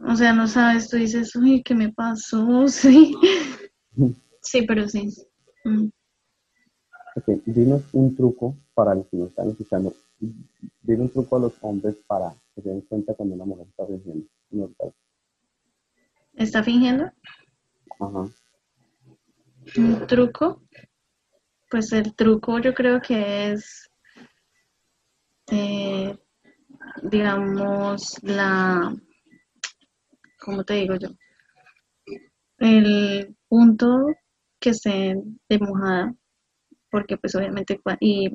o 0.00 0.14
sea, 0.16 0.32
no 0.32 0.46
sabes, 0.48 0.88
tú 0.88 0.96
dices, 0.96 1.34
uy, 1.36 1.62
¿qué 1.62 1.74
me 1.74 1.92
pasó? 1.92 2.66
Sí. 2.68 3.14
Sí, 4.48 4.62
pero 4.62 4.88
sí. 4.88 5.08
Mm. 5.64 5.88
Ok, 7.16 7.42
dinos 7.46 7.82
un 7.92 8.14
truco 8.14 8.54
para 8.74 8.94
los 8.94 9.08
que 9.08 9.16
nos 9.16 9.30
están 9.30 9.50
escuchando. 9.50 9.92
Dile 10.20 11.02
un 11.02 11.08
truco 11.08 11.34
a 11.34 11.40
los 11.40 11.52
hombres 11.62 11.96
para 12.06 12.32
que 12.54 12.62
se 12.62 12.68
den 12.68 12.82
cuenta 12.82 13.14
cuando 13.14 13.34
una 13.34 13.44
mujer 13.44 13.66
está 13.68 13.84
fingiendo. 13.86 14.28
orgasmo. 14.52 14.94
¿Está 16.34 16.62
fingiendo? 16.62 17.10
Ajá. 17.98 18.28
Un 19.78 20.06
truco. 20.06 20.62
Pues 21.70 21.92
el 21.92 22.14
truco 22.14 22.58
yo 22.58 22.74
creo 22.74 23.00
que 23.00 23.52
es 23.52 23.90
eh, 25.50 26.16
digamos, 27.02 28.18
la, 28.22 28.94
¿cómo 30.40 30.64
te 30.64 30.74
digo 30.74 30.96
yo? 30.96 31.08
El 32.58 33.36
punto 33.48 34.06
que 34.60 34.70
esté 34.70 35.16
de 35.48 35.58
mojada, 35.58 36.14
porque 36.90 37.16
pues 37.16 37.34
obviamente, 37.34 37.80
y 38.00 38.30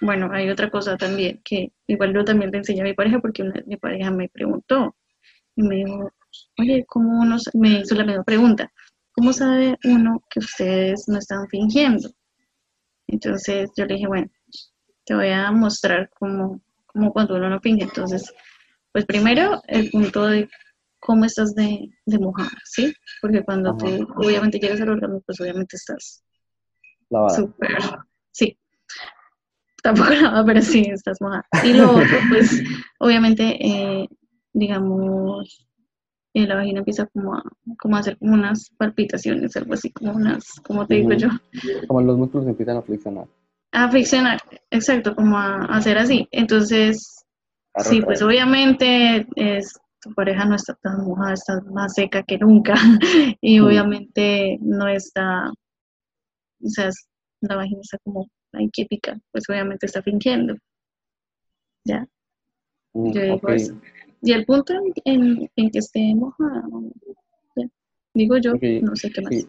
bueno, 0.00 0.30
hay 0.32 0.48
otra 0.50 0.70
cosa 0.70 0.96
también, 0.96 1.40
que 1.44 1.72
igual 1.86 2.14
yo 2.14 2.24
también 2.24 2.50
le 2.50 2.58
enseñé 2.58 2.82
a 2.82 2.84
mi 2.84 2.94
pareja, 2.94 3.20
porque 3.20 3.44
mi 3.66 3.76
pareja 3.76 4.10
me 4.10 4.28
preguntó, 4.28 4.96
y 5.56 5.62
me 5.62 5.76
dijo, 5.76 6.10
oye, 6.58 6.84
¿cómo 6.86 7.20
uno, 7.20 7.36
me 7.54 7.80
hizo 7.80 7.94
la 7.94 8.04
misma 8.04 8.24
pregunta, 8.24 8.72
¿cómo 9.12 9.32
sabe 9.32 9.76
uno 9.84 10.22
que 10.30 10.40
ustedes 10.40 11.08
no 11.08 11.18
están 11.18 11.48
fingiendo? 11.48 12.08
Entonces 13.06 13.70
yo 13.76 13.84
le 13.86 13.94
dije, 13.94 14.06
bueno, 14.06 14.28
te 15.04 15.14
voy 15.14 15.28
a 15.28 15.50
mostrar 15.52 16.10
cómo, 16.18 16.60
cómo 16.86 17.12
cuando 17.12 17.36
uno 17.36 17.50
no 17.50 17.60
finge. 17.60 17.84
Entonces, 17.84 18.32
pues 18.92 19.04
primero 19.06 19.60
el 19.66 19.90
punto 19.90 20.26
de 20.26 20.48
cómo 21.00 21.24
estás 21.24 21.54
de, 21.54 21.90
de 22.06 22.18
mojada, 22.18 22.56
¿sí? 22.64 22.94
Porque 23.20 23.42
cuando 23.42 23.76
te, 23.76 24.00
obviamente 24.16 24.58
llegas 24.58 24.80
al 24.80 24.88
órgano, 24.88 25.20
pues 25.26 25.40
obviamente 25.40 25.76
estás 25.76 26.24
súper, 27.34 27.76
sí. 28.32 28.58
Tampoco 29.82 30.10
lavada, 30.14 30.44
pero 30.44 30.62
sí, 30.62 30.86
estás 30.90 31.20
mojada. 31.20 31.44
Y 31.62 31.74
lo 31.74 31.90
otro, 31.92 32.18
pues, 32.30 32.62
obviamente, 32.98 33.58
eh, 33.60 34.08
digamos, 34.52 35.66
eh, 36.34 36.46
la 36.48 36.56
vagina 36.56 36.80
empieza 36.80 37.06
como 37.06 37.36
a, 37.36 37.42
como 37.78 37.96
a 37.96 38.00
hacer 38.00 38.18
como 38.18 38.34
unas 38.34 38.70
palpitaciones, 38.76 39.56
algo 39.56 39.74
así, 39.74 39.90
como 39.92 40.14
unas, 40.14 40.44
como 40.64 40.84
te 40.84 40.96
digo 40.96 41.12
yo. 41.12 41.28
Como 41.86 42.02
los 42.02 42.18
músculos 42.18 42.48
empiezan 42.48 42.76
a 42.76 42.82
flexionar. 42.82 43.26
A 43.70 43.88
friccionar, 43.88 44.40
exacto, 44.70 45.14
como 45.14 45.38
a, 45.38 45.64
hacer 45.66 45.96
así. 45.96 46.28
Entonces, 46.32 47.24
sí, 47.76 48.02
pues 48.02 48.20
obviamente 48.20 49.26
es, 49.36 49.78
tu 50.00 50.12
pareja 50.12 50.44
no 50.44 50.56
está 50.56 50.74
tan 50.74 51.04
mojada, 51.04 51.34
está 51.34 51.60
más 51.72 51.94
seca 51.94 52.24
que 52.24 52.38
nunca 52.38 52.74
y 53.40 53.60
obviamente 53.60 54.58
no 54.60 54.88
está, 54.88 55.50
o 55.50 56.68
sea, 56.68 56.90
la 57.42 57.56
vagina 57.56 57.80
está 57.80 57.98
como 58.02 58.28
ahí 58.54 58.68
pica, 58.88 59.20
pues 59.30 59.44
obviamente 59.48 59.86
está 59.86 60.02
fingiendo. 60.02 60.56
¿Ya? 61.84 62.08
Mm, 62.92 63.12
Yo 63.12 63.22
digo 63.22 63.48
eso. 63.50 63.80
Y 64.24 64.32
el 64.32 64.46
punto 64.46 64.72
en, 65.04 65.50
en, 65.54 65.70
que 65.70 65.78
esté 65.78 66.14
mojada, 66.14 66.64
digo 68.14 68.38
yo, 68.38 68.52
no 68.82 68.96
sé 68.96 69.10
qué 69.10 69.20
más. 69.20 69.46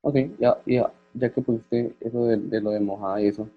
Ok, 0.00 0.16
ya, 0.40 0.58
ya, 0.66 0.92
ya 1.14 1.32
que 1.32 1.40
pusiste 1.40 1.94
eso 2.00 2.24
de, 2.26 2.36
de, 2.36 2.60
lo 2.60 2.70
de 2.70 2.80
mojada 2.80 3.22
y 3.22 3.28
eso, 3.28 3.48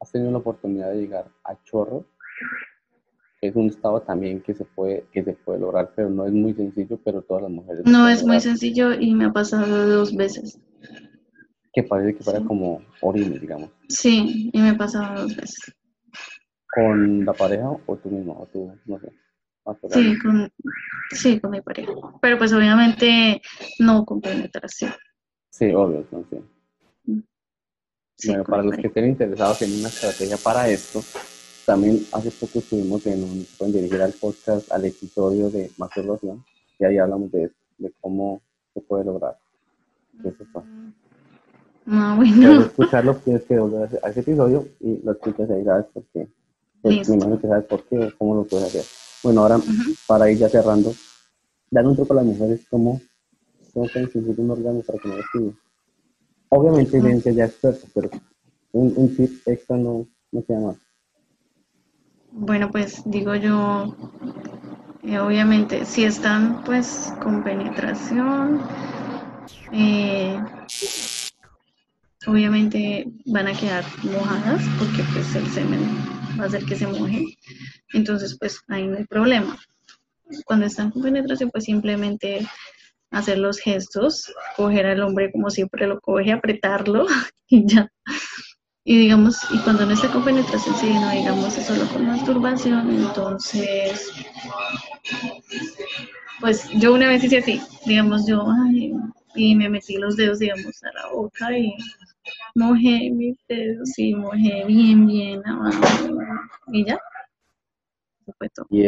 ¿has 0.00 0.12
tenido 0.12 0.30
la 0.30 0.38
oportunidad 0.38 0.92
de 0.92 1.00
llegar 1.00 1.28
a 1.42 1.60
chorro? 1.64 2.04
Es 3.40 3.56
un 3.56 3.68
estado 3.68 4.00
también 4.00 4.40
que 4.40 4.54
se 4.54 4.64
puede, 4.64 5.04
que 5.12 5.24
se 5.24 5.32
puede 5.32 5.58
lograr, 5.58 5.92
pero 5.96 6.08
no 6.08 6.26
es 6.26 6.32
muy 6.32 6.54
sencillo, 6.54 6.98
pero 7.04 7.22
todas 7.22 7.42
las 7.42 7.52
mujeres... 7.52 7.84
No 7.84 8.08
es 8.08 8.24
muy 8.24 8.40
sencillo 8.40 8.94
y 8.94 9.14
me 9.14 9.26
ha 9.26 9.32
pasado 9.32 9.88
dos 9.88 10.14
veces. 10.14 10.60
Que 11.72 11.82
parece 11.82 12.16
que 12.16 12.24
fuera 12.24 12.40
como 12.44 12.82
orina, 13.02 13.36
digamos. 13.38 13.70
Sí, 13.88 14.50
y 14.52 14.60
me 14.60 14.70
ha 14.70 14.78
pasado 14.78 15.22
dos 15.22 15.36
veces. 15.36 15.74
¿Con 16.74 17.24
la 17.24 17.32
pareja 17.32 17.70
o 17.86 17.96
tú 17.96 18.10
mismo? 18.10 18.38
O 18.40 18.46
tú, 18.46 18.72
no 18.86 18.98
sé. 19.00 19.12
Sí 19.90 20.18
con, 20.18 20.52
sí, 21.10 21.40
con 21.40 21.50
mi 21.50 21.60
pareja. 21.60 21.92
Pero 22.20 22.38
pues 22.38 22.52
obviamente 22.52 23.40
no 23.78 24.04
con 24.04 24.20
penetración. 24.20 24.92
Sí, 25.50 25.72
obvio, 25.72 26.06
no, 26.10 26.24
sí. 26.30 26.36
Mm. 27.04 27.22
bueno, 28.26 28.44
para 28.44 28.62
los 28.62 28.76
que 28.76 28.86
estén 28.86 29.06
interesados 29.06 29.62
en 29.62 29.80
una 29.80 29.88
estrategia 29.88 30.36
para 30.36 30.68
esto, 30.68 31.00
también 31.64 32.00
hace 32.12 32.30
poco 32.30 32.58
estuvimos 32.60 33.06
en 33.06 33.24
un, 33.24 33.46
pueden 33.58 33.74
dirigir 33.74 34.00
al 34.02 34.12
podcast, 34.12 34.70
al 34.70 34.84
episodio 34.84 35.50
de 35.50 35.70
masturbación, 35.78 36.44
y 36.78 36.84
ahí 36.84 36.98
hablamos 36.98 37.32
de 37.32 37.50
de 37.78 37.92
cómo 38.00 38.42
se 38.74 38.80
puede 38.80 39.04
lograr. 39.04 39.38
Eso 40.24 40.44
fue. 40.52 40.62
No, 41.84 42.02
ah, 42.02 42.14
bueno. 42.16 42.48
Para 42.48 42.66
escucharlo 42.66 43.14
tienes 43.16 43.44
que 43.44 43.58
volver 43.58 44.00
a 44.02 44.10
ese 44.10 44.20
episodio 44.20 44.66
y 44.80 45.00
lo 45.02 45.12
escuchas 45.12 45.50
ahí, 45.50 45.64
¿sabes 45.64 45.86
por 45.92 46.04
qué? 46.12 46.28
Pues, 46.82 47.08
me 47.08 47.16
imagino 47.16 47.40
que 47.40 47.48
sabes 47.48 47.64
por 47.66 47.84
qué, 47.84 48.12
cómo 48.18 48.36
lo 48.36 48.44
puedes 48.44 48.66
hacer. 48.66 48.84
Bueno, 49.26 49.40
ahora 49.40 49.58
para 50.06 50.30
ir 50.30 50.38
ya 50.38 50.48
cerrando, 50.48 50.94
dar 51.68 51.84
un 51.84 51.96
truco 51.96 52.12
a 52.12 52.16
las 52.18 52.26
mujeres 52.26 52.64
cómo, 52.70 53.00
cómo 53.74 53.88
pueden 53.88 54.08
un 54.38 54.50
órgano 54.52 54.80
para 54.86 55.00
que 55.00 55.08
no 55.08 55.16
les 55.16 55.54
Obviamente 56.48 57.00
tienen 57.00 57.20
que 57.20 57.34
ya 57.34 57.46
expertos, 57.46 57.90
pero 57.92 58.08
un, 58.70 58.92
un 58.94 59.16
tip 59.16 59.32
extra 59.48 59.76
no, 59.76 60.06
no 60.30 60.42
se 60.42 60.52
llama. 60.52 60.76
Bueno, 62.30 62.70
pues 62.70 63.02
digo 63.04 63.34
yo, 63.34 63.96
eh, 65.02 65.18
obviamente, 65.18 65.84
si 65.84 66.04
están 66.04 66.62
pues 66.62 67.12
con 67.20 67.42
penetración, 67.42 68.60
eh, 69.72 70.40
obviamente 72.28 73.10
van 73.24 73.48
a 73.48 73.52
quedar 73.54 73.84
mojadas 74.04 74.62
porque 74.78 75.02
pues 75.12 75.34
el 75.34 75.48
semen 75.48 76.15
va 76.38 76.44
a 76.44 76.46
hacer 76.46 76.64
que 76.64 76.76
se 76.76 76.86
moje 76.86 77.36
entonces 77.92 78.36
pues 78.38 78.60
ahí 78.68 78.86
no 78.86 78.98
hay 78.98 79.04
problema. 79.04 79.58
Cuando 80.44 80.66
están 80.66 80.90
con 80.90 81.02
penetración, 81.02 81.50
pues 81.50 81.64
simplemente 81.64 82.46
hacer 83.10 83.38
los 83.38 83.58
gestos, 83.58 84.32
coger 84.56 84.86
al 84.86 85.02
hombre 85.02 85.30
como 85.30 85.50
siempre 85.50 85.86
lo 85.86 86.00
coge, 86.00 86.32
apretarlo 86.32 87.06
y 87.48 87.66
ya. 87.66 87.90
Y 88.84 88.98
digamos, 88.98 89.38
y 89.50 89.58
cuando 89.58 89.84
no 89.84 89.94
está 89.94 90.12
con 90.12 90.24
penetración, 90.24 90.76
sí, 90.76 90.88
no 90.90 91.10
digamos, 91.10 91.58
es 91.58 91.66
solo 91.66 91.88
con 91.88 92.06
masturbación, 92.06 92.88
entonces, 92.88 94.12
pues 96.40 96.68
yo 96.74 96.94
una 96.94 97.08
vez 97.08 97.24
hice 97.24 97.38
así, 97.38 97.60
digamos, 97.84 98.28
yo, 98.28 98.46
y 99.34 99.56
me 99.56 99.68
metí 99.68 99.96
los 99.96 100.16
dedos, 100.16 100.38
digamos, 100.38 100.84
a 100.84 100.92
la 100.92 101.08
boca 101.08 101.58
y 101.58 101.74
mojé 102.56 103.10
mis 103.10 103.36
dedos 103.48 103.98
y 103.98 104.14
mojé 104.14 104.64
bien, 104.66 105.06
bien 105.06 105.46
abajo 105.46 106.18
y 106.72 106.84
ya. 106.84 106.98
Y, 108.70 108.86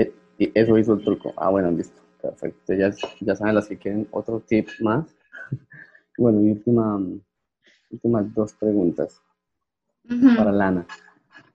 eso 0.55 0.79
hizo 0.79 0.95
el 0.95 1.05
truco. 1.05 1.33
Ah, 1.37 1.51
bueno, 1.51 1.71
listo. 1.71 2.01
Perfecto. 2.21 2.73
Ya, 2.75 2.91
ya 3.21 3.37
saben 3.37 3.55
las 3.55 3.69
que 3.69 3.79
quieren 3.79 4.09
otro 4.11 4.41
tip 4.41 4.69
más. 4.81 5.15
bueno, 6.19 6.41
y 6.41 6.53
última, 6.53 6.99
últimas 7.91 8.35
dos 8.35 8.55
preguntas 8.55 9.23
para 10.37 10.51
Lana. 10.51 10.87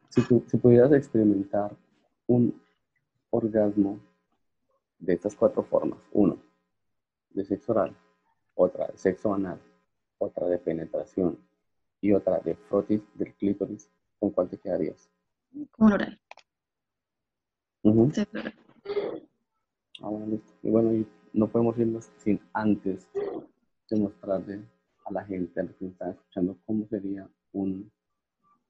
Si, 0.09 0.21
tú, 0.21 0.43
si 0.47 0.57
pudieras 0.57 0.91
experimentar 0.93 1.75
un 2.27 2.61
orgasmo 3.31 3.99
de 4.99 5.13
estas 5.13 5.35
cuatro 5.35 5.63
formas, 5.63 5.99
uno, 6.11 6.37
de 7.31 7.43
sexo 7.43 7.71
oral, 7.71 7.95
otra 8.53 8.87
de 8.87 8.97
sexo 8.97 9.33
anal, 9.33 9.59
otra 10.19 10.47
de 10.47 10.59
penetración 10.59 11.37
y 12.03 12.11
otra 12.11 12.37
de 12.39 12.55
frotis 12.55 13.01
del 13.15 13.33
clítoris, 13.35 13.89
¿con 14.19 14.31
cuál 14.31 14.49
te 14.49 14.57
quedarías? 14.57 15.09
Con 15.71 15.93
oral. 15.93 16.19
Ah, 20.01 20.09
bueno, 20.09 20.25
listo. 20.27 20.53
Y 20.63 20.69
bueno, 20.69 21.05
no 21.31 21.47
podemos 21.47 21.77
irnos 21.77 22.11
sin 22.17 22.41
antes 22.51 23.07
de 23.89 23.97
mostrarle 23.97 24.67
a 25.05 25.13
la 25.13 25.23
gente, 25.23 25.61
a 25.61 25.63
los 25.63 25.75
que 25.75 25.85
nos 25.85 25.93
están 25.93 26.11
escuchando, 26.11 26.57
cómo 26.65 26.85
sería 26.87 27.25
un, 27.53 27.89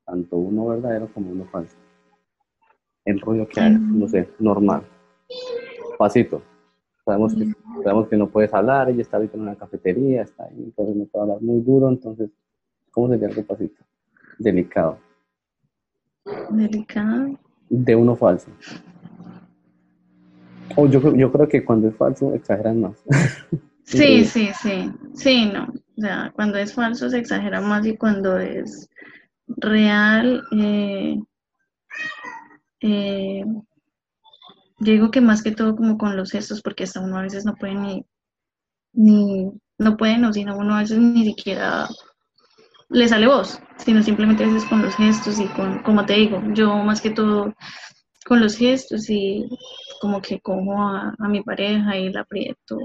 tanto 0.06 0.38
uno 0.38 0.68
verdadero 0.68 1.12
como 1.12 1.32
uno 1.32 1.46
falso. 1.46 1.76
El 3.04 3.20
rollo 3.20 3.48
que 3.48 3.60
hay, 3.60 3.72
no 3.74 4.08
sé, 4.08 4.30
normal. 4.38 4.84
Pasito. 5.98 6.44
Sabemos 7.04 7.34
que, 7.34 7.52
sabemos 7.84 8.08
que 8.08 8.16
no 8.16 8.30
puedes 8.30 8.54
hablar, 8.54 8.92
ella 8.92 9.02
está 9.02 9.18
ahorita 9.18 9.38
en 9.38 9.42
una 9.42 9.56
cafetería, 9.56 10.22
está 10.22 10.46
ahí, 10.46 10.56
entonces 10.58 10.96
no 10.96 11.06
puede 11.06 11.24
hablar 11.24 11.42
muy 11.42 11.62
duro, 11.62 11.90
entonces, 11.90 12.30
¿cómo 12.94 13.10
sería 13.10 13.28
algo 13.28 13.44
pasito? 13.44 13.84
Delicado. 14.38 15.00
Delicado. 16.50 17.38
De 17.70 17.96
uno 17.96 18.16
falso. 18.16 18.52
O 20.76 20.88
yo, 20.88 21.16
yo 21.16 21.32
creo 21.32 21.48
que 21.50 21.66
cuando 21.66 21.90
es 21.90 21.96
falso 21.96 22.34
exageran 22.34 22.82
más. 22.82 23.04
Sí, 23.86 24.24
sí, 24.24 24.50
sí. 24.62 24.92
Sí, 25.14 25.52
no. 25.54 25.66
O 25.66 26.02
sea, 26.02 26.32
cuando 26.34 26.58
es 26.58 26.74
falso 26.74 27.10
se 27.10 27.20
exagera 27.20 27.60
más 27.60 27.86
y 27.86 27.98
cuando 27.98 28.38
es 28.38 28.90
real, 29.48 30.42
eh, 30.52 31.20
eh, 32.80 33.44
digo 34.80 35.12
que 35.12 35.22
más 35.22 35.44
que 35.44 35.52
todo 35.52 35.76
como 35.76 35.98
con 35.98 36.16
los 36.16 36.32
gestos, 36.32 36.62
porque 36.62 36.86
hasta 36.86 37.02
uno 37.02 37.18
a 37.18 37.24
veces 37.24 37.46
no 37.46 37.56
puede 37.56 37.76
ni, 37.76 38.06
ni 38.94 39.52
no 39.78 39.98
puede, 39.98 40.18
no, 40.18 40.32
sino 40.34 40.58
uno 40.58 40.76
a 40.76 40.80
veces 40.80 41.00
ni 41.00 41.26
siquiera 41.26 41.88
le 42.94 43.08
sale 43.08 43.28
voz, 43.28 43.60
sino 43.78 44.04
simplemente 44.04 44.44
a 44.44 44.48
veces 44.48 44.66
con 44.70 44.82
los 44.84 44.96
gestos 44.96 45.40
y 45.40 45.48
con, 45.48 45.80
como 45.80 46.06
te 46.06 46.14
digo, 46.14 46.42
yo 46.54 46.76
más 46.78 47.02
que 47.02 47.10
todo 47.10 47.54
con 48.26 48.40
los 48.40 48.56
gestos 48.56 49.10
y 49.10 49.50
como 50.00 50.22
que 50.22 50.40
cojo 50.40 50.78
a, 50.78 51.16
mi 51.28 51.42
pareja 51.42 51.98
y 51.98 52.12
la 52.12 52.22
aprieto. 52.22 52.78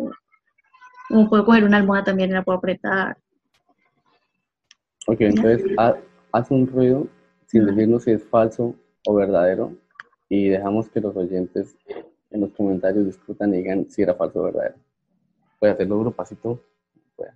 Como 1.09 1.29
puedo 1.29 1.45
coger 1.45 1.65
una 1.65 1.77
almohada 1.77 2.05
también 2.05 2.31
y 2.31 2.33
la 2.33 2.43
puedo 2.43 2.59
apretar. 2.59 3.17
Ok, 5.07 5.21
entonces 5.21 5.63
haz 6.33 6.51
un 6.51 6.67
ruido 6.67 7.07
sin 7.47 7.67
decirnos 7.67 8.05
si 8.05 8.13
es 8.13 8.25
falso 8.25 8.75
o 9.07 9.15
verdadero 9.15 9.73
y 10.29 10.49
dejamos 10.49 10.89
que 10.89 11.01
los 11.01 11.17
oyentes 11.17 11.77
en 12.31 12.41
los 12.41 12.53
comentarios 12.53 13.07
discutan 13.07 13.55
y 13.55 13.59
digan 13.59 13.91
si 13.91 14.03
era 14.03 14.15
falso 14.15 14.41
o 14.41 14.45
verdadero. 14.45 14.77
Puede 15.59 15.73
hacerlo 15.75 15.97
duro, 15.97 16.11
pasito, 16.13 16.63
puede. 17.17 17.33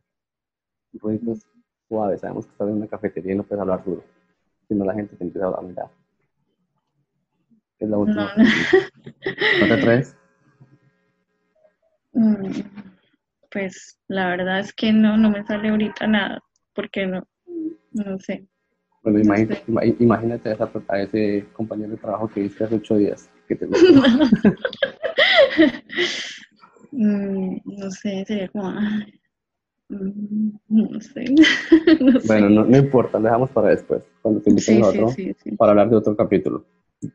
Suave, 1.92 2.16
sabemos 2.16 2.46
que 2.46 2.52
estás 2.52 2.68
en 2.68 2.76
una 2.76 2.86
cafetería 2.86 3.34
y 3.34 3.36
no 3.36 3.42
puedes 3.42 3.60
hablar 3.60 3.84
duro, 3.84 4.02
si 4.66 4.74
no 4.74 4.86
la 4.86 4.94
gente 4.94 5.14
te 5.14 5.24
empieza 5.24 5.44
a 5.44 5.50
hablar, 5.50 5.64
mira. 5.64 5.90
Es 7.78 7.90
la 7.90 7.98
última. 7.98 8.32
No, 8.34 8.44
no. 8.44 8.50
te 9.66 9.74
atreves? 9.74 10.16
Mm, 12.14 12.62
pues 13.50 13.98
la 14.08 14.30
verdad 14.30 14.60
es 14.60 14.72
que 14.72 14.90
no, 14.92 15.18
no 15.18 15.30
me 15.30 15.44
sale 15.44 15.68
ahorita 15.68 16.06
nada, 16.06 16.40
porque 16.74 17.06
no, 17.06 17.22
no 17.92 18.18
sé. 18.20 18.46
Bueno, 19.02 19.18
imagínate, 19.98 20.48
a, 20.48 20.52
esa, 20.52 20.70
a, 20.88 21.02
ese 21.02 21.46
compañero 21.52 21.90
de 21.90 21.98
trabajo 21.98 22.26
que 22.28 22.40
viste 22.40 22.64
hace 22.64 22.76
ocho 22.76 22.96
días. 22.96 23.28
Que 23.48 23.56
te 23.56 23.66
mm, 26.92 27.60
no 27.64 27.90
sé, 27.90 28.24
sería 28.26 28.48
como... 28.48 28.70
Mm, 28.70 29.04
no 30.68 31.00
sé. 31.00 31.24
bueno, 32.26 32.48
no, 32.48 32.64
no, 32.64 32.76
importa, 32.76 33.18
dejamos 33.18 33.50
para 33.50 33.70
después, 33.70 34.02
cuando 34.20 34.40
te 34.40 34.50
inviten 34.50 34.82
a 34.82 34.88
otro, 34.88 35.08
para 35.56 35.72
hablar 35.72 35.90
de 35.90 35.96
otro 35.96 36.16
capítulo, 36.16 36.64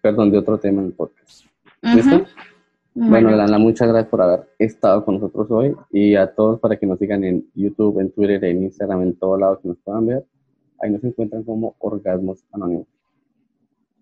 perdón, 0.02 0.32
de 0.32 0.38
otro 0.38 0.60
tema 0.60 0.82
en 0.82 0.88
el 0.88 0.94
podcast. 0.94 1.46
¿Listo? 1.82 2.26
Bueno, 3.00 3.30
Lana, 3.30 3.60
muchas 3.60 3.88
gracias 3.88 4.10
por 4.10 4.22
haber 4.24 4.50
estado 4.58 5.06
con 5.06 5.16
nosotros 5.16 5.52
hoy 5.52 5.76
y 5.92 6.16
a 6.16 6.34
todos 6.34 6.60
para 6.60 6.78
que 6.78 6.88
nos 6.88 6.98
sigan 6.98 7.24
en 7.24 7.46
YouTube, 7.54 8.00
en 8.00 8.12
Twitter, 8.12 8.44
en 8.44 8.64
Instagram, 8.64 9.04
en 9.04 9.16
todos 9.16 9.40
lados 9.40 9.60
que 9.62 9.68
nos 9.68 9.78
puedan 9.78 10.08
ver. 10.08 10.26
Ahí 10.82 10.92
nos 10.92 11.04
encuentran 11.04 11.44
como 11.44 11.76
Orgasmos 11.78 12.44
Anónimos. 12.52 12.88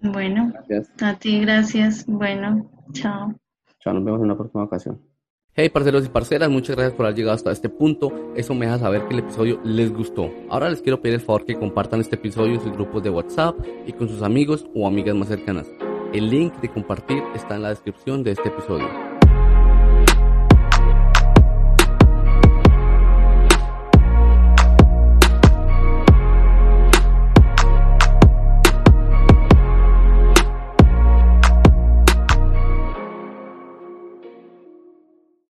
Bueno, 0.01 0.51
gracias. 0.53 0.91
a 1.01 1.17
ti 1.17 1.41
gracias. 1.41 2.05
Bueno, 2.07 2.69
chao. 2.93 3.35
Chao, 3.79 3.93
nos 3.93 4.05
vemos 4.05 4.19
en 4.19 4.25
una 4.25 4.37
próxima 4.37 4.63
ocasión. 4.63 5.14
Hey 5.57 5.69
parceros 5.69 6.05
y 6.05 6.09
parceras, 6.09 6.49
muchas 6.49 6.75
gracias 6.75 6.97
por 6.97 7.05
haber 7.05 7.17
llegado 7.17 7.33
hasta 7.33 7.49
este 7.49 7.69
punto. 7.69 8.11
Eso 8.35 8.53
me 8.53 8.65
deja 8.65 8.77
saber 8.77 9.07
que 9.07 9.13
el 9.13 9.21
episodio 9.21 9.61
les 9.63 9.89
gustó. 9.89 10.29
Ahora 10.49 10.69
les 10.69 10.81
quiero 10.81 11.01
pedir 11.01 11.15
el 11.15 11.21
favor 11.21 11.45
que 11.45 11.55
compartan 11.55 12.01
este 12.01 12.15
episodio 12.15 12.55
en 12.55 12.61
sus 12.61 12.73
grupos 12.73 13.01
de 13.03 13.09
WhatsApp 13.09 13.55
y 13.87 13.93
con 13.93 14.09
sus 14.09 14.21
amigos 14.21 14.65
o 14.75 14.85
amigas 14.85 15.15
más 15.15 15.29
cercanas. 15.29 15.65
El 16.11 16.29
link 16.29 16.55
de 16.59 16.67
compartir 16.67 17.23
está 17.33 17.55
en 17.55 17.61
la 17.61 17.69
descripción 17.69 18.21
de 18.21 18.31
este 18.31 18.49
episodio. 18.49 19.14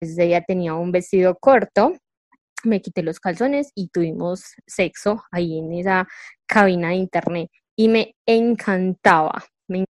Ella 0.01 0.43
tenía 0.43 0.75
un 0.75 0.93
vestido 0.93 1.37
corto, 1.37 1.95
me 2.65 2.81
quité 2.81 3.03
los 3.03 3.21
calzones 3.21 3.71
y 3.75 3.89
tuvimos 3.89 4.43
sexo 4.67 5.25
ahí 5.31 5.59
en 5.59 5.73
esa 5.73 6.07
cabina 6.47 6.89
de 6.89 6.97
internet 6.97 7.51
y 7.77 7.89
me 7.89 8.15
encantaba 8.27 9.45